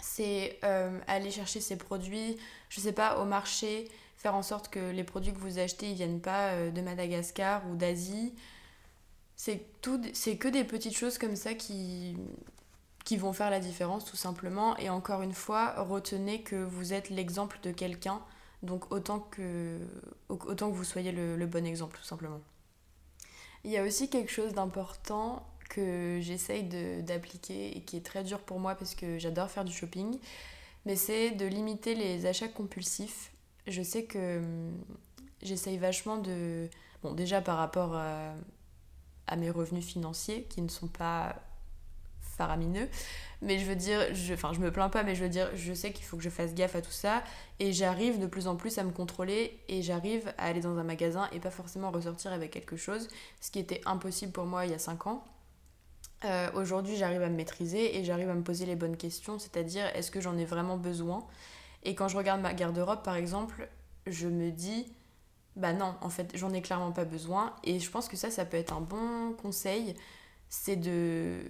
c'est 0.00 0.58
euh, 0.64 0.98
aller 1.06 1.30
chercher 1.30 1.60
ces 1.60 1.76
produits, 1.76 2.36
je 2.68 2.80
sais 2.80 2.92
pas, 2.92 3.18
au 3.20 3.24
marché, 3.24 3.88
faire 4.16 4.34
en 4.34 4.42
sorte 4.42 4.68
que 4.68 4.90
les 4.90 5.04
produits 5.04 5.32
que 5.32 5.38
vous 5.38 5.58
achetez, 5.58 5.90
ils 5.90 5.94
viennent 5.94 6.20
pas 6.20 6.50
euh, 6.50 6.70
de 6.70 6.80
Madagascar 6.80 7.62
ou 7.70 7.76
d'Asie. 7.76 8.34
C'est 9.36 9.64
c'est 10.14 10.36
que 10.36 10.48
des 10.48 10.64
petites 10.64 10.96
choses 10.96 11.18
comme 11.18 11.36
ça 11.36 11.54
qui, 11.54 12.16
qui 13.04 13.16
vont 13.16 13.32
faire 13.32 13.50
la 13.50 13.60
différence 13.60 14.04
tout 14.04 14.16
simplement. 14.16 14.76
Et 14.78 14.90
encore 14.90 15.22
une 15.22 15.32
fois, 15.32 15.74
retenez 15.82 16.42
que 16.42 16.56
vous 16.56 16.92
êtes 16.92 17.10
l'exemple 17.10 17.58
de 17.62 17.70
quelqu'un, 17.70 18.20
donc 18.62 18.92
autant 18.92 19.20
que, 19.20 19.78
autant 20.28 20.70
que 20.70 20.76
vous 20.76 20.84
soyez 20.84 21.12
le, 21.12 21.36
le 21.36 21.46
bon 21.46 21.64
exemple 21.64 21.96
tout 21.98 22.04
simplement. 22.04 22.40
Il 23.64 23.70
y 23.70 23.76
a 23.76 23.82
aussi 23.82 24.08
quelque 24.08 24.30
chose 24.30 24.52
d'important 24.52 25.46
que 25.68 26.18
j'essaye 26.22 26.64
d'appliquer 27.02 27.76
et 27.76 27.82
qui 27.82 27.96
est 27.96 28.04
très 28.04 28.24
dur 28.24 28.40
pour 28.40 28.58
moi 28.58 28.74
parce 28.74 28.94
que 28.94 29.18
j'adore 29.18 29.50
faire 29.50 29.64
du 29.64 29.72
shopping, 29.72 30.18
mais 30.86 30.96
c'est 30.96 31.30
de 31.32 31.46
limiter 31.46 31.94
les 31.94 32.26
achats 32.26 32.48
compulsifs. 32.48 33.30
Je 33.66 33.82
sais 33.82 34.04
que 34.04 34.38
hum, 34.38 34.72
j'essaye 35.42 35.78
vachement 35.78 36.16
de... 36.18 36.68
Bon, 37.02 37.12
déjà 37.12 37.40
par 37.40 37.58
rapport 37.58 37.94
à, 37.94 38.32
à 39.26 39.36
mes 39.36 39.50
revenus 39.50 39.84
financiers 39.84 40.44
qui 40.44 40.62
ne 40.62 40.68
sont 40.68 40.88
pas 40.88 41.36
faramineux. 42.38 42.88
Mais 43.42 43.58
je 43.58 43.66
veux 43.66 43.76
dire, 43.76 44.14
je, 44.14 44.32
enfin 44.32 44.52
je 44.54 44.60
me 44.60 44.72
plains 44.72 44.88
pas, 44.88 45.02
mais 45.02 45.14
je 45.14 45.22
veux 45.22 45.28
dire, 45.28 45.50
je 45.54 45.74
sais 45.74 45.92
qu'il 45.92 46.04
faut 46.04 46.16
que 46.16 46.22
je 46.22 46.30
fasse 46.30 46.54
gaffe 46.54 46.74
à 46.74 46.80
tout 46.80 46.90
ça. 46.90 47.22
Et 47.60 47.72
j'arrive 47.72 48.18
de 48.18 48.26
plus 48.26 48.48
en 48.48 48.56
plus 48.56 48.78
à 48.78 48.84
me 48.84 48.90
contrôler 48.90 49.60
et 49.68 49.82
j'arrive 49.82 50.32
à 50.38 50.46
aller 50.46 50.60
dans 50.60 50.78
un 50.78 50.84
magasin 50.84 51.28
et 51.32 51.40
pas 51.40 51.50
forcément 51.50 51.90
ressortir 51.90 52.32
avec 52.32 52.50
quelque 52.50 52.76
chose, 52.76 53.08
ce 53.40 53.50
qui 53.50 53.58
était 53.58 53.82
impossible 53.84 54.32
pour 54.32 54.46
moi 54.46 54.64
il 54.64 54.72
y 54.72 54.74
a 54.74 54.78
5 54.78 55.06
ans. 55.06 55.24
Euh, 56.24 56.50
aujourd'hui, 56.54 56.96
j'arrive 56.96 57.22
à 57.22 57.28
me 57.28 57.36
maîtriser 57.36 57.96
et 57.96 58.04
j'arrive 58.04 58.30
à 58.30 58.34
me 58.34 58.42
poser 58.42 58.66
les 58.66 58.74
bonnes 58.74 58.96
questions, 58.96 59.38
c'est-à-dire 59.38 59.84
est-ce 59.94 60.10
que 60.10 60.20
j'en 60.20 60.36
ai 60.36 60.44
vraiment 60.44 60.76
besoin? 60.76 61.24
Et 61.84 61.94
quand 61.94 62.08
je 62.08 62.16
regarde 62.16 62.40
ma 62.40 62.54
garde-robe, 62.54 63.02
par 63.02 63.14
exemple, 63.14 63.68
je 64.06 64.26
me 64.26 64.50
dis, 64.50 64.92
bah 65.54 65.72
non, 65.72 65.94
en 66.00 66.08
fait, 66.08 66.32
j'en 66.36 66.52
ai 66.52 66.62
clairement 66.62 66.92
pas 66.92 67.04
besoin. 67.04 67.54
Et 67.64 67.78
je 67.78 67.90
pense 67.90 68.08
que 68.08 68.16
ça, 68.16 68.30
ça 68.30 68.44
peut 68.44 68.56
être 68.56 68.72
un 68.72 68.80
bon 68.80 69.32
conseil, 69.34 69.94
c'est 70.48 70.76
de 70.76 71.40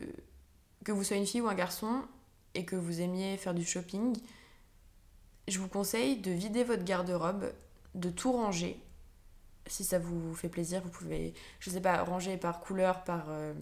que 0.85 0.93
vous 0.93 1.05
soyez 1.05 1.21
une 1.21 1.27
fille 1.27 1.41
ou 1.41 1.49
un 1.49 1.55
garçon 1.55 2.03
et 2.55 2.65
que 2.65 2.77
vous 2.77 3.01
aimiez 3.01 3.37
faire 3.37 3.55
du 3.55 3.65
shopping, 3.65 4.17
je 5.49 5.59
vous 5.59 5.69
conseille 5.69 6.17
de 6.19 6.31
vider 6.31 6.65
votre 6.65 6.85
garde-robe, 6.85 7.53
de 7.95 8.11
tout 8.11 8.33
ranger. 8.33 8.81
Si 9.67 9.85
ça 9.85 9.99
vous 9.99 10.35
fait 10.35 10.49
plaisir, 10.49 10.83
vous 10.83 10.91
pouvez, 10.91 11.35
je 11.61 11.71
sais 11.71 11.81
pas, 11.81 12.03
ranger 12.03 12.37
par 12.37 12.61
couleur, 12.61 13.05
par, 13.05 13.27
euh, 13.29 13.55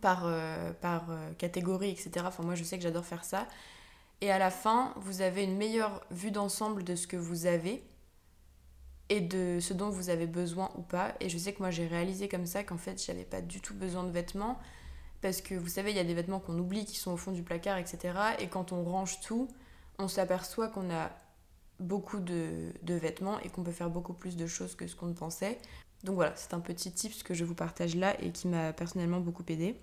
par, 0.00 0.22
euh, 0.24 0.72
par 0.72 1.10
euh, 1.10 1.32
catégorie, 1.34 1.90
etc. 1.90 2.10
Enfin, 2.26 2.42
moi, 2.42 2.54
je 2.54 2.64
sais 2.64 2.76
que 2.76 2.82
j'adore 2.82 3.04
faire 3.04 3.24
ça. 3.24 3.46
Et 4.20 4.30
à 4.30 4.38
la 4.38 4.50
fin, 4.50 4.94
vous 4.96 5.20
avez 5.20 5.44
une 5.44 5.56
meilleure 5.56 6.04
vue 6.10 6.30
d'ensemble 6.30 6.84
de 6.84 6.96
ce 6.96 7.06
que 7.06 7.16
vous 7.16 7.46
avez 7.46 7.82
et 9.08 9.20
de 9.20 9.58
ce 9.60 9.72
dont 9.72 9.90
vous 9.90 10.10
avez 10.10 10.26
besoin 10.26 10.70
ou 10.76 10.82
pas. 10.82 11.14
Et 11.20 11.28
je 11.28 11.38
sais 11.38 11.52
que 11.52 11.60
moi, 11.60 11.70
j'ai 11.70 11.86
réalisé 11.86 12.28
comme 12.28 12.46
ça 12.46 12.64
qu'en 12.64 12.78
fait, 12.78 13.02
j'avais 13.02 13.24
pas 13.24 13.40
du 13.40 13.60
tout 13.60 13.74
besoin 13.74 14.04
de 14.04 14.10
vêtements 14.10 14.58
parce 15.20 15.40
que 15.40 15.54
vous 15.54 15.68
savez, 15.68 15.90
il 15.90 15.96
y 15.96 16.00
a 16.00 16.04
des 16.04 16.14
vêtements 16.14 16.40
qu'on 16.40 16.58
oublie 16.58 16.84
qui 16.84 16.96
sont 16.96 17.12
au 17.12 17.16
fond 17.16 17.32
du 17.32 17.42
placard, 17.42 17.78
etc. 17.78 18.14
Et 18.38 18.48
quand 18.48 18.72
on 18.72 18.82
range 18.84 19.20
tout, 19.20 19.48
on 19.98 20.08
s'aperçoit 20.08 20.68
qu'on 20.68 20.90
a 20.90 21.10
beaucoup 21.80 22.20
de, 22.20 22.72
vêtements 22.82 23.38
et 23.40 23.48
qu'on 23.48 23.62
peut 23.62 23.72
faire 23.72 23.90
beaucoup 23.90 24.14
plus 24.14 24.36
de 24.36 24.46
choses 24.46 24.74
que 24.74 24.86
ce 24.86 24.96
qu'on 24.96 25.06
ne 25.06 25.14
pensait. 25.14 25.58
Donc 26.04 26.14
voilà, 26.14 26.32
c'est 26.36 26.54
un 26.54 26.60
petit 26.60 26.92
tips 26.92 27.22
que 27.22 27.34
je 27.34 27.44
vous 27.44 27.54
partage 27.54 27.96
là 27.96 28.20
et 28.22 28.30
qui 28.30 28.48
m'a 28.48 28.72
personnellement 28.72 29.20
beaucoup 29.20 29.44
aidé. 29.48 29.76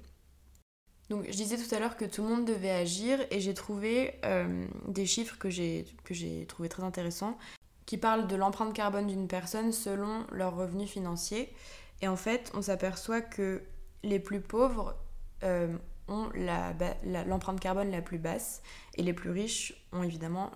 Donc 1.09 1.25
je 1.25 1.31
disais 1.31 1.57
tout 1.57 1.75
à 1.75 1.79
l'heure 1.79 1.97
que 1.97 2.05
tout 2.05 2.23
le 2.23 2.29
monde 2.29 2.45
devait 2.45 2.71
agir 2.71 3.19
et 3.29 3.39
j'ai 3.39 3.53
trouvé 3.53 4.15
euh, 4.23 4.65
des 4.87 5.05
chiffres 5.05 5.37
que 5.37 5.49
j'ai 5.49 6.45
trouvé 6.47 6.69
très 6.69 6.83
intéressants 6.83 7.37
qui 7.85 7.97
parlent 7.97 8.27
de 8.27 8.35
l'empreinte 8.35 8.73
carbone 8.73 9.07
d'une 9.07 9.27
personne 9.27 9.71
selon 9.71 10.25
leurs 10.31 10.55
revenus 10.55 10.89
financiers. 10.89 11.53
Et 12.01 12.07
en 12.07 12.15
fait, 12.15 12.51
on 12.53 12.61
s'aperçoit 12.61 13.21
que 13.21 13.61
les 14.03 14.19
plus 14.19 14.39
pauvres 14.39 14.95
euh, 15.43 15.75
ont 16.07 16.29
l'empreinte 17.27 17.59
carbone 17.59 17.91
la 17.91 18.01
plus 18.01 18.17
basse 18.17 18.61
et 18.95 19.03
les 19.03 19.13
plus 19.13 19.29
riches 19.29 19.73
ont 19.91 20.03
évidemment 20.03 20.51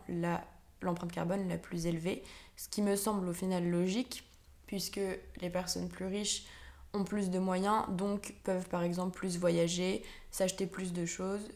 l'empreinte 0.81 1.11
carbone 1.11 1.47
la 1.47 1.57
plus 1.57 1.85
élevée, 1.85 2.23
ce 2.55 2.67
qui 2.67 2.81
me 2.81 2.95
semble 2.95 3.27
au 3.29 3.33
final 3.33 3.69
logique 3.69 4.23
puisque 4.67 4.99
les 5.41 5.49
personnes 5.49 5.87
plus 5.87 6.05
riches 6.05 6.45
ont 6.93 7.03
plus 7.03 7.29
de 7.29 7.39
moyens, 7.39 7.85
donc 7.89 8.35
peuvent 8.43 8.67
par 8.67 8.83
exemple 8.83 9.17
plus 9.17 9.37
voyager, 9.37 10.03
s'acheter 10.31 10.67
plus 10.67 10.93
de 10.93 11.05
choses, 11.05 11.49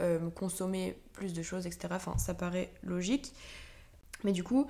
euh, 0.00 0.30
consommer 0.30 0.98
plus 1.12 1.32
de 1.32 1.42
choses, 1.42 1.66
etc. 1.66 1.88
Enfin, 1.92 2.16
ça 2.18 2.34
paraît 2.34 2.72
logique. 2.82 3.32
Mais 4.24 4.32
du 4.32 4.44
coup, 4.44 4.66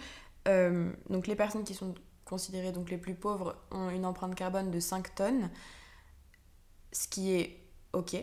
euh, 0.49 0.91
donc 1.11 1.27
les 1.27 1.37
personnes 1.37 1.65
qui 1.65 1.75
sont 1.75 1.95
considérées 2.25 2.73
donc 2.73 2.91
les 2.91 2.99
plus 2.99 3.15
pauvres 3.15 3.57
ont 3.71 3.91
une 3.91 4.07
empreinte 4.07 4.35
carbone 4.35 4.71
de 4.71 4.81
5 4.81 5.15
tonnes, 5.15 5.51
ce 6.93 7.09
qui 7.09 7.33
est 7.33 7.62
ok. 7.93 8.17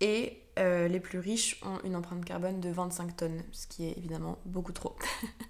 Et 0.00 0.42
euh, 0.58 0.88
les 0.88 1.00
plus 1.00 1.18
riches 1.18 1.60
ont 1.62 1.78
une 1.84 1.94
empreinte 1.94 2.24
carbone 2.24 2.60
de 2.60 2.70
25 2.70 3.16
tonnes, 3.16 3.42
ce 3.52 3.66
qui 3.66 3.86
est 3.86 3.96
évidemment 3.96 4.38
beaucoup 4.44 4.72
trop. 4.72 4.96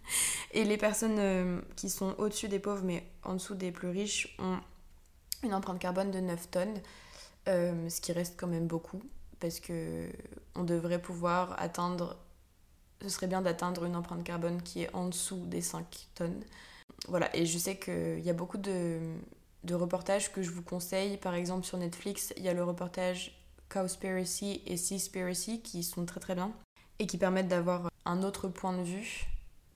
et 0.52 0.64
les 0.64 0.76
personnes 0.76 1.18
euh, 1.18 1.60
qui 1.76 1.88
sont 1.88 2.14
au-dessus 2.18 2.48
des 2.48 2.58
pauvres 2.58 2.84
mais 2.84 3.04
en 3.22 3.34
dessous 3.34 3.54
des 3.54 3.72
plus 3.72 3.88
riches 3.88 4.36
ont 4.38 4.58
une 5.42 5.54
empreinte 5.54 5.78
carbone 5.78 6.10
de 6.10 6.20
9 6.20 6.50
tonnes, 6.50 6.80
euh, 7.48 7.88
ce 7.88 8.00
qui 8.00 8.12
reste 8.12 8.38
quand 8.38 8.48
même 8.48 8.66
beaucoup, 8.66 9.02
parce 9.38 9.60
que 9.60 10.08
on 10.54 10.64
devrait 10.64 11.00
pouvoir 11.00 11.60
atteindre, 11.60 12.18
ce 13.00 13.08
serait 13.08 13.26
bien 13.26 13.40
d'atteindre 13.40 13.84
une 13.84 13.96
empreinte 13.96 14.22
carbone 14.22 14.62
qui 14.62 14.82
est 14.82 14.94
en 14.94 15.06
dessous 15.06 15.46
des 15.46 15.62
5 15.62 16.08
tonnes. 16.14 16.44
Voilà, 17.08 17.34
et 17.34 17.46
je 17.46 17.56
sais 17.56 17.78
qu'il 17.78 18.20
y 18.20 18.28
a 18.28 18.34
beaucoup 18.34 18.58
de, 18.58 19.00
de 19.64 19.74
reportages 19.74 20.32
que 20.32 20.42
je 20.42 20.50
vous 20.50 20.62
conseille. 20.62 21.16
Par 21.16 21.34
exemple, 21.34 21.66
sur 21.66 21.78
Netflix, 21.78 22.32
il 22.36 22.44
y 22.44 22.48
a 22.48 22.54
le 22.54 22.64
reportage 22.64 23.38
Cowspiracy 23.68 24.62
et 24.66 24.76
Seaspiracy 24.76 25.62
qui 25.62 25.82
sont 25.82 26.04
très 26.04 26.20
très 26.20 26.34
bien 26.34 26.52
et 26.98 27.06
qui 27.06 27.18
permettent 27.18 27.48
d'avoir 27.48 27.90
un 28.04 28.22
autre 28.22 28.48
point 28.48 28.76
de 28.76 28.82
vue 28.82 29.26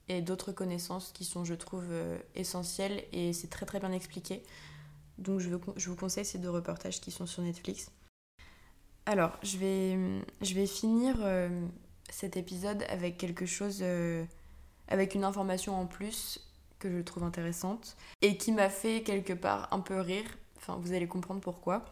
et 0.07 0.21
d'autres 0.21 0.51
connaissances 0.51 1.11
qui 1.11 1.25
sont, 1.25 1.45
je 1.45 1.53
trouve, 1.53 1.87
euh, 1.89 2.17
essentielles 2.35 3.03
et 3.11 3.33
c'est 3.33 3.49
très 3.49 3.65
très 3.65 3.79
bien 3.79 3.91
expliqué. 3.91 4.43
Donc 5.17 5.39
je, 5.39 5.49
je 5.77 5.89
vous 5.89 5.95
conseille 5.95 6.25
ces 6.25 6.37
deux 6.37 6.49
reportages 6.49 7.01
qui 7.01 7.11
sont 7.11 7.25
sur 7.25 7.41
Netflix. 7.41 7.91
Alors, 9.05 9.37
je 9.43 9.57
vais, 9.57 9.97
je 10.41 10.53
vais 10.55 10.65
finir 10.65 11.15
euh, 11.19 11.49
cet 12.09 12.37
épisode 12.37 12.83
avec 12.89 13.17
quelque 13.17 13.45
chose, 13.45 13.79
euh, 13.81 14.25
avec 14.87 15.15
une 15.15 15.23
information 15.23 15.79
en 15.79 15.85
plus 15.85 16.39
que 16.79 16.91
je 16.91 17.01
trouve 17.01 17.23
intéressante 17.23 17.95
et 18.21 18.37
qui 18.37 18.51
m'a 18.51 18.69
fait 18.69 19.01
quelque 19.03 19.33
part 19.33 19.67
un 19.71 19.79
peu 19.79 19.99
rire. 19.99 20.25
Enfin, 20.57 20.77
vous 20.81 20.93
allez 20.93 21.07
comprendre 21.07 21.41
pourquoi. 21.41 21.85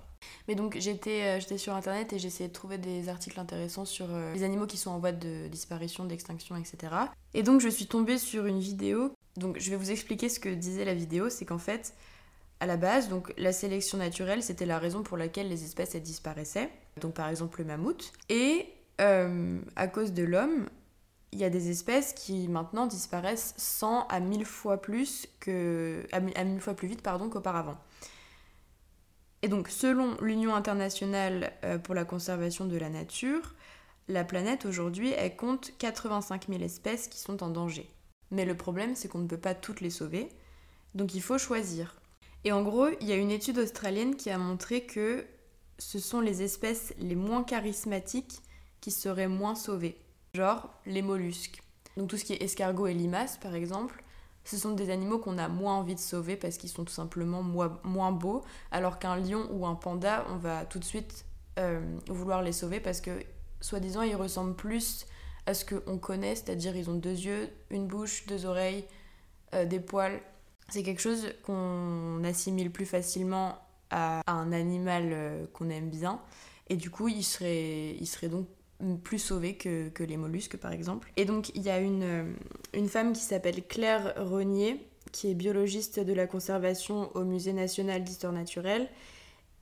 Mais 0.47 0.55
donc 0.55 0.77
j'étais 0.79 1.21
euh, 1.23 1.39
j'étais 1.39 1.57
sur 1.57 1.73
internet 1.75 2.13
et 2.13 2.19
j'essayais 2.19 2.47
de 2.47 2.53
trouver 2.53 2.77
des 2.77 3.09
articles 3.09 3.39
intéressants 3.39 3.85
sur 3.85 4.07
euh, 4.09 4.33
les 4.33 4.43
animaux 4.43 4.67
qui 4.67 4.77
sont 4.77 4.91
en 4.91 4.99
voie 4.99 5.11
de 5.11 5.47
disparition, 5.47 6.05
d'extinction, 6.05 6.55
etc. 6.55 6.93
Et 7.33 7.43
donc 7.43 7.61
je 7.61 7.69
suis 7.69 7.87
tombée 7.87 8.17
sur 8.17 8.45
une 8.45 8.59
vidéo. 8.59 9.11
Donc 9.37 9.57
je 9.59 9.69
vais 9.69 9.75
vous 9.75 9.91
expliquer 9.91 10.29
ce 10.29 10.39
que 10.39 10.49
disait 10.49 10.85
la 10.85 10.93
vidéo, 10.93 11.29
c'est 11.29 11.45
qu'en 11.45 11.57
fait, 11.57 11.93
à 12.59 12.65
la 12.65 12.77
base, 12.77 13.09
donc 13.09 13.33
la 13.37 13.51
sélection 13.51 13.97
naturelle, 13.97 14.43
c'était 14.43 14.65
la 14.65 14.79
raison 14.79 15.03
pour 15.03 15.17
laquelle 15.17 15.49
les 15.49 15.63
espèces 15.63 15.95
disparaissaient. 15.95 16.69
Donc 17.01 17.13
par 17.13 17.27
exemple 17.27 17.59
le 17.59 17.65
mammouth. 17.65 18.13
Et 18.29 18.67
euh, 19.01 19.59
à 19.75 19.87
cause 19.87 20.13
de 20.13 20.23
l'homme, 20.23 20.67
il 21.33 21.39
y 21.39 21.43
a 21.43 21.49
des 21.49 21.71
espèces 21.71 22.13
qui 22.13 22.47
maintenant 22.47 22.85
disparaissent 22.85 23.55
100 23.57 24.07
à 24.07 24.19
1000 24.19 24.45
fois 24.45 24.81
plus 24.81 25.27
à 26.11 26.19
1000 26.19 26.59
fois 26.61 26.75
plus 26.75 26.87
vite 26.87 27.01
qu'auparavant. 27.01 27.77
Et 29.41 29.47
donc 29.47 29.67
selon 29.67 30.15
l'Union 30.21 30.55
internationale 30.55 31.51
euh, 31.65 31.77
pour 31.79 31.95
la 31.95 32.05
conservation 32.05 32.65
de 32.65 32.77
la 32.77 32.89
nature, 32.89 33.55
la 34.07 34.23
planète 34.23 34.65
aujourd'hui 34.65 35.09
elle 35.09 35.35
compte 35.35 35.73
85 35.79 36.47
000 36.49 36.61
espèces 36.61 37.07
qui 37.07 37.19
sont 37.19 37.43
en 37.43 37.49
danger. 37.49 37.89
Mais 38.29 38.45
le 38.45 38.55
problème 38.55 38.95
c'est 38.95 39.07
qu'on 39.07 39.19
ne 39.19 39.27
peut 39.27 39.35
pas 39.35 39.55
toutes 39.55 39.81
les 39.81 39.89
sauver, 39.89 40.29
donc 40.93 41.15
il 41.15 41.21
faut 41.21 41.39
choisir. 41.39 41.95
Et 42.45 42.51
en 42.51 42.61
gros, 42.61 42.89
il 42.99 43.07
y 43.07 43.13
a 43.13 43.15
une 43.15 43.31
étude 43.31 43.57
australienne 43.57 44.17
qui 44.17 44.29
a 44.29 44.37
montré 44.37 44.83
que 44.83 45.25
ce 45.79 45.97
sont 45.97 46.19
les 46.19 46.43
espèces 46.43 46.93
les 46.99 47.15
moins 47.15 47.43
charismatiques 47.43 48.41
qui 48.81 48.91
seraient 48.91 49.29
moins 49.29 49.55
sauvées 49.55 49.97
genre 50.35 50.69
les 50.87 51.03
mollusques. 51.03 51.61
Donc 51.95 52.09
tout 52.09 52.17
ce 52.17 52.25
qui 52.25 52.33
est 52.33 52.41
escargot 52.41 52.87
et 52.87 52.93
limaces 52.95 53.37
par 53.37 53.53
exemple, 53.53 54.03
ce 54.45 54.57
sont 54.57 54.71
des 54.71 54.89
animaux 54.89 55.19
qu'on 55.19 55.37
a 55.37 55.47
moins 55.47 55.75
envie 55.75 55.93
de 55.93 55.99
sauver 55.99 56.35
parce 56.35 56.57
qu'ils 56.57 56.71
sont 56.71 56.83
tout 56.83 56.93
simplement 56.93 57.43
moins 57.43 58.11
beaux, 58.11 58.43
alors 58.71 58.97
qu'un 58.97 59.15
lion 59.15 59.47
ou 59.51 59.67
un 59.67 59.75
panda, 59.75 60.25
on 60.31 60.37
va 60.37 60.65
tout 60.65 60.79
de 60.79 60.83
suite 60.83 61.25
euh, 61.59 61.79
vouloir 62.07 62.41
les 62.41 62.51
sauver 62.51 62.79
parce 62.79 62.99
que 62.99 63.11
soi-disant 63.61 64.01
ils 64.01 64.15
ressemblent 64.15 64.55
plus 64.55 65.05
à 65.45 65.53
ce 65.53 65.65
qu'on 65.65 65.99
connaît, 65.99 66.35
c'est-à-dire 66.35 66.75
ils 66.75 66.89
ont 66.89 66.95
deux 66.95 67.11
yeux, 67.11 67.49
une 67.69 67.85
bouche, 67.85 68.25
deux 68.25 68.47
oreilles, 68.47 68.85
euh, 69.53 69.65
des 69.65 69.79
poils. 69.79 70.19
C'est 70.69 70.81
quelque 70.81 71.01
chose 71.01 71.27
qu'on 71.43 72.23
assimile 72.23 72.71
plus 72.71 72.87
facilement 72.87 73.59
à, 73.91 74.21
un 74.25 74.51
animal 74.51 75.09
euh, 75.11 75.45
qu'on 75.53 75.69
aime 75.69 75.89
bien. 75.89 76.19
Et 76.69 76.75
du 76.75 76.89
coup, 76.89 77.07
il 77.07 77.23
serait, 77.23 77.95
il 77.99 78.07
serait 78.07 78.29
donc 78.29 78.47
plus 79.03 79.19
sauvés 79.19 79.55
que, 79.55 80.03
les 80.03 80.17
mollusques 80.17 80.57
par 80.57 80.71
exemple. 80.71 81.11
Et 81.17 81.25
donc 81.25 81.49
il 81.55 81.61
y 81.63 81.69
a 81.69 81.79
une, 81.79 82.03
euh, 82.03 82.33
une 82.73 82.89
femme 82.89 83.13
qui 83.13 83.21
s'appelle 83.21 83.65
Claire 83.65 84.13
Renier, 84.17 84.87
qui 85.11 85.29
est 85.29 85.35
biologiste 85.35 85.99
de 85.99 86.13
la 86.13 86.27
conservation 86.27 87.15
au 87.15 87.23
Musée 87.23 87.53
national 87.53 88.03
d'histoire 88.03 88.33
naturelle, 88.33 88.89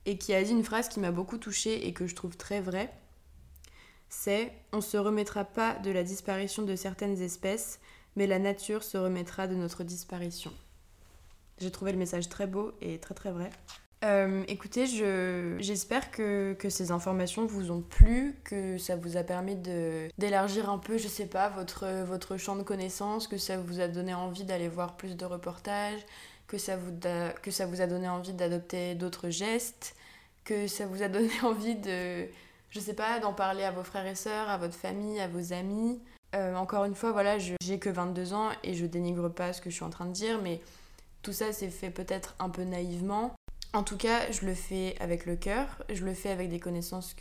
et 0.06 0.18
qui 0.18 0.34
a 0.34 0.42
dit 0.42 0.50
une 0.50 0.64
phrase 0.64 0.88
qui 0.88 1.00
m'a 1.00 1.12
beaucoup 1.12 1.38
touchée 1.38 1.86
et 1.86 1.92
que 1.92 2.06
je 2.06 2.14
trouve 2.14 2.36
très 2.36 2.60
vraie. 2.60 2.92
C'est 4.08 4.52
On 4.72 4.80
se 4.80 4.96
remettra 4.96 5.44
pas 5.44 5.74
de 5.76 5.90
la 5.90 6.02
disparition 6.02 6.62
de 6.62 6.76
certaines 6.76 7.20
espèces, 7.22 7.80
mais 8.16 8.26
la 8.26 8.38
nature 8.38 8.82
se 8.82 8.98
remettra 8.98 9.46
de 9.46 9.54
notre 9.54 9.84
disparition. 9.84 10.52
J'ai 11.58 11.70
trouvé 11.70 11.92
le 11.92 11.98
message 11.98 12.28
très 12.28 12.46
beau 12.46 12.72
et 12.80 12.98
très 12.98 13.14
très 13.14 13.30
vrai. 13.30 13.50
Euh, 14.04 14.42
écoutez, 14.48 14.86
j'espère 15.58 16.10
que, 16.10 16.56
ces 16.68 16.90
informations 16.90 17.46
vous 17.46 17.70
ont 17.70 17.82
plu, 17.82 18.34
que 18.44 18.76
ça 18.76 18.96
vous 18.96 19.16
a 19.16 19.22
permis 19.22 19.54
d'élargir 20.18 20.70
un 20.70 20.78
peu, 20.78 20.98
je 20.98 21.06
sais 21.06 21.26
pas, 21.26 21.48
votre, 21.50 21.86
votre 22.04 22.36
champ 22.36 22.56
de 22.56 22.62
connaissances, 22.62 23.28
que 23.28 23.38
ça 23.38 23.56
vous 23.58 23.80
a 23.80 23.86
donné 23.86 24.12
envie 24.12 24.44
d'aller 24.44 24.68
voir 24.68 24.96
plus 24.96 25.16
de 25.16 25.24
reportages, 25.24 26.00
que 26.48 26.58
ça 26.58 26.76
vous, 26.76 26.92
que 27.42 27.50
ça 27.52 27.66
vous 27.66 27.80
a 27.80 27.86
donné 27.86 28.08
envie 28.08 28.32
d'adopter 28.32 28.96
d'autres 28.96 29.30
gestes, 29.30 29.94
que 30.44 30.66
ça 30.66 30.86
vous 30.86 31.02
a 31.02 31.08
donné 31.08 31.30
envie 31.44 31.76
de, 31.76 32.26
je 32.70 32.80
sais 32.80 32.94
pas, 32.94 33.20
d'en 33.20 33.32
parler 33.32 33.62
à 33.62 33.70
vos 33.70 33.84
frères 33.84 34.06
et 34.06 34.16
sœurs, 34.16 34.48
à 34.48 34.58
votre 34.58 34.74
famille, 34.74 35.20
à 35.20 35.28
vos 35.28 35.52
amis. 35.52 36.00
Euh, 36.34 36.56
encore 36.56 36.86
une 36.86 36.94
fois, 36.96 37.12
voilà, 37.12 37.38
j'ai 37.38 37.78
que 37.78 37.90
22 37.90 38.32
ans 38.32 38.48
et 38.64 38.74
je 38.74 38.86
dénigre 38.86 39.28
pas 39.28 39.52
ce 39.52 39.60
que 39.60 39.70
je 39.70 39.76
suis 39.76 39.84
en 39.84 39.90
train 39.90 40.06
de 40.06 40.12
dire, 40.12 40.40
mais 40.42 40.60
tout 41.22 41.32
ça 41.32 41.52
c'est 41.52 41.68
fait 41.68 41.90
peut-être 41.90 42.34
un 42.40 42.48
peu 42.48 42.64
naïvement. 42.64 43.32
En 43.74 43.82
tout 43.82 43.96
cas, 43.96 44.30
je 44.30 44.44
le 44.44 44.54
fais 44.54 44.96
avec 45.00 45.24
le 45.24 45.36
cœur, 45.36 45.82
je 45.90 46.04
le 46.04 46.12
fais 46.12 46.30
avec 46.30 46.50
des 46.50 46.60
connaissances 46.60 47.16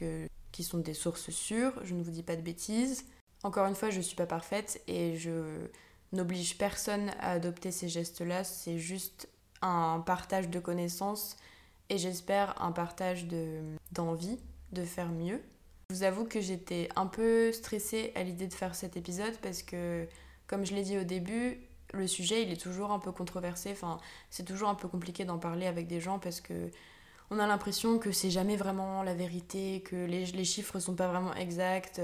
qui 0.52 0.64
sont 0.64 0.80
des 0.80 0.94
sources 0.94 1.30
sûres, 1.30 1.74
je 1.84 1.94
ne 1.94 2.04
vous 2.04 2.12
dis 2.12 2.24
pas 2.24 2.36
de 2.36 2.42
bêtises. 2.42 3.06
Encore 3.44 3.66
une 3.68 3.76
fois, 3.76 3.90
je 3.90 3.98
ne 3.98 4.02
suis 4.02 4.16
pas 4.16 4.26
parfaite 4.26 4.82
et 4.88 5.16
je 5.18 5.68
n'oblige 6.12 6.58
personne 6.58 7.10
à 7.20 7.32
adopter 7.32 7.72
ces 7.72 7.88
gestes-là, 7.88 8.44
c'est 8.44 8.78
juste 8.78 9.30
un 9.62 10.04
partage 10.06 10.50
de 10.50 10.60
connaissances 10.60 11.38
et 11.90 11.98
j'espère 11.98 12.62
un 12.62 12.72
partage 12.72 13.28
d'envie 13.92 14.40
de, 14.72 14.84
faire 14.84 15.10
mieux. 15.10 15.42
Je 15.90 15.96
vous 15.96 16.04
avoue 16.04 16.26
que 16.26 16.42
j'étais 16.42 16.90
un 16.96 17.06
peu 17.06 17.52
stressée 17.52 18.12
à 18.16 18.24
l'idée 18.24 18.48
de 18.48 18.54
faire 18.54 18.76
cet 18.76 18.98
épisode 18.98 19.36
parce 19.42 19.64
que, 19.64 20.08
comme 20.48 20.66
je 20.66 20.74
l'ai 20.74 20.84
dit 20.84 20.98
au 20.98 21.04
début, 21.04 21.60
le 21.94 22.08
sujet 22.08 22.44
il 22.44 22.52
est 22.52 22.62
toujours 22.62 22.92
un 22.92 23.00
peu 23.00 23.12
controversé. 23.12 23.72
Enfin, 23.72 24.00
c'est 24.30 24.46
toujours 24.46 24.70
un 24.70 24.76
peu 24.76 24.88
compliqué 24.88 25.26
d'en 25.26 25.38
parler 25.38 25.68
avec 25.68 25.88
des 25.88 26.00
gens 26.02 26.20
parce 26.20 26.42
que 26.42 26.72
on 27.30 27.40
a 27.40 27.48
l'impression 27.48 27.98
que 27.98 28.12
c'est 28.12 28.30
jamais 28.30 28.58
vraiment 28.58 29.04
la 29.04 29.14
vérité, 29.14 29.82
que 29.82 29.96
les, 29.96 30.26
les 30.26 30.44
chiffres 30.44 30.80
sont 30.80 30.96
pas 30.96 31.08
vraiment 31.08 31.34
exacts. 31.36 32.02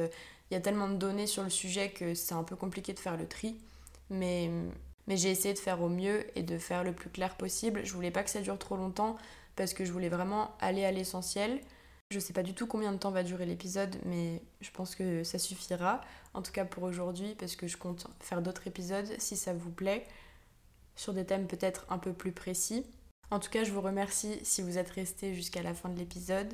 Il 0.50 0.54
y 0.54 0.58
a 0.58 0.62
tellement 0.62 0.88
de 0.88 0.96
données 0.96 1.28
sur 1.28 1.44
le 1.44 1.50
sujet 1.50 1.90
que 1.90 2.14
c'est 2.14 2.34
un 2.34 2.44
peu 2.44 2.56
compliqué 2.56 2.94
de 2.94 3.00
faire 3.00 3.18
le 3.18 3.28
tri. 3.28 3.58
Mais, 4.10 4.50
mais 5.08 5.18
j'ai 5.18 5.30
essayé 5.30 5.54
de 5.54 5.60
faire 5.60 5.82
au 5.82 5.90
mieux 5.90 6.26
et 6.38 6.44
de 6.44 6.58
faire 6.58 6.84
le 6.84 6.94
plus 6.94 7.10
clair 7.10 7.36
possible. 7.36 7.82
Je 7.84 7.94
voulais 7.94 8.12
pas 8.12 8.24
que 8.24 8.30
ça 8.30 8.42
dure 8.42 8.58
trop 8.58 8.78
longtemps 8.78 9.18
parce 9.58 9.74
que 9.74 9.84
je 9.84 9.92
voulais 9.92 10.10
vraiment 10.10 10.56
aller 10.62 10.86
à 10.86 10.92
l'essentiel. 10.92 11.60
Je 12.10 12.20
sais 12.20 12.32
pas 12.32 12.44
du 12.44 12.54
tout 12.54 12.68
combien 12.68 12.94
de 12.94 12.98
temps 12.98 13.12
va 13.12 13.24
durer 13.24 13.46
l'épisode, 13.46 13.98
mais 14.06 14.42
je 14.62 14.72
pense 14.72 14.96
que 14.96 15.26
ça 15.26 15.38
suffira, 15.38 16.00
en 16.34 16.42
tout 16.42 16.54
cas 16.54 16.64
pour 16.64 16.84
aujourd'hui, 16.84 17.36
parce 17.36 17.58
que 17.58 17.68
je 17.68 17.76
compte 17.76 18.08
faire 18.22 18.42
d'autres 18.42 18.66
épisodes 18.66 19.10
si 19.18 19.36
ça 19.36 19.54
vous 19.54 19.72
plaît, 19.72 20.06
sur 20.96 21.14
des 21.14 21.26
thèmes 21.26 21.48
peut-être 21.48 21.86
un 21.90 21.98
peu 21.98 22.14
plus 22.14 22.32
précis. 22.32 22.86
En 23.30 23.40
tout 23.40 23.50
cas, 23.50 23.66
je 23.66 23.74
vous 23.74 23.82
remercie 23.82 24.40
si 24.44 24.62
vous 24.62 24.78
êtes 24.78 24.90
resté 24.90 25.34
jusqu'à 25.34 25.62
la 25.62 25.74
fin 25.74 25.90
de 25.90 26.00
l'épisode. 26.00 26.54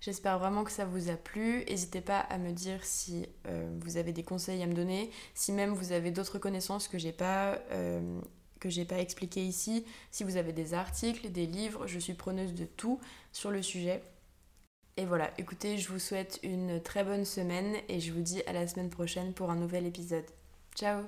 J'espère 0.00 0.38
vraiment 0.38 0.64
que 0.64 0.72
ça 0.72 0.86
vous 0.86 1.10
a 1.10 1.16
plu. 1.16 1.66
N'hésitez 1.68 2.00
pas 2.00 2.20
à 2.20 2.38
me 2.38 2.52
dire 2.52 2.82
si 2.82 3.26
euh, 3.46 3.70
vous 3.80 3.98
avez 3.98 4.12
des 4.12 4.22
conseils 4.22 4.62
à 4.62 4.66
me 4.66 4.74
donner, 4.74 5.10
si 5.34 5.52
même 5.52 5.74
vous 5.74 5.92
avez 5.92 6.12
d'autres 6.12 6.38
connaissances 6.38 6.88
que 6.88 6.98
j'ai 6.98 7.12
pas 7.12 7.58
euh, 7.72 8.20
que 8.58 8.70
j'ai 8.70 8.86
pas 8.86 8.98
expliquées 8.98 9.44
ici, 9.44 9.84
si 10.10 10.24
vous 10.24 10.38
avez 10.38 10.54
des 10.54 10.72
articles, 10.72 11.30
des 11.30 11.44
livres, 11.44 11.86
je 11.86 11.98
suis 11.98 12.14
preneuse 12.14 12.54
de 12.54 12.64
tout 12.64 12.98
sur 13.32 13.50
le 13.50 13.60
sujet. 13.60 14.02
Et 14.96 15.06
voilà, 15.06 15.30
écoutez, 15.38 15.78
je 15.78 15.88
vous 15.88 15.98
souhaite 15.98 16.38
une 16.42 16.80
très 16.80 17.02
bonne 17.02 17.24
semaine 17.24 17.76
et 17.88 17.98
je 17.98 18.12
vous 18.12 18.20
dis 18.20 18.42
à 18.46 18.52
la 18.52 18.66
semaine 18.66 18.90
prochaine 18.90 19.32
pour 19.32 19.50
un 19.50 19.56
nouvel 19.56 19.86
épisode. 19.86 20.24
Ciao 20.76 21.02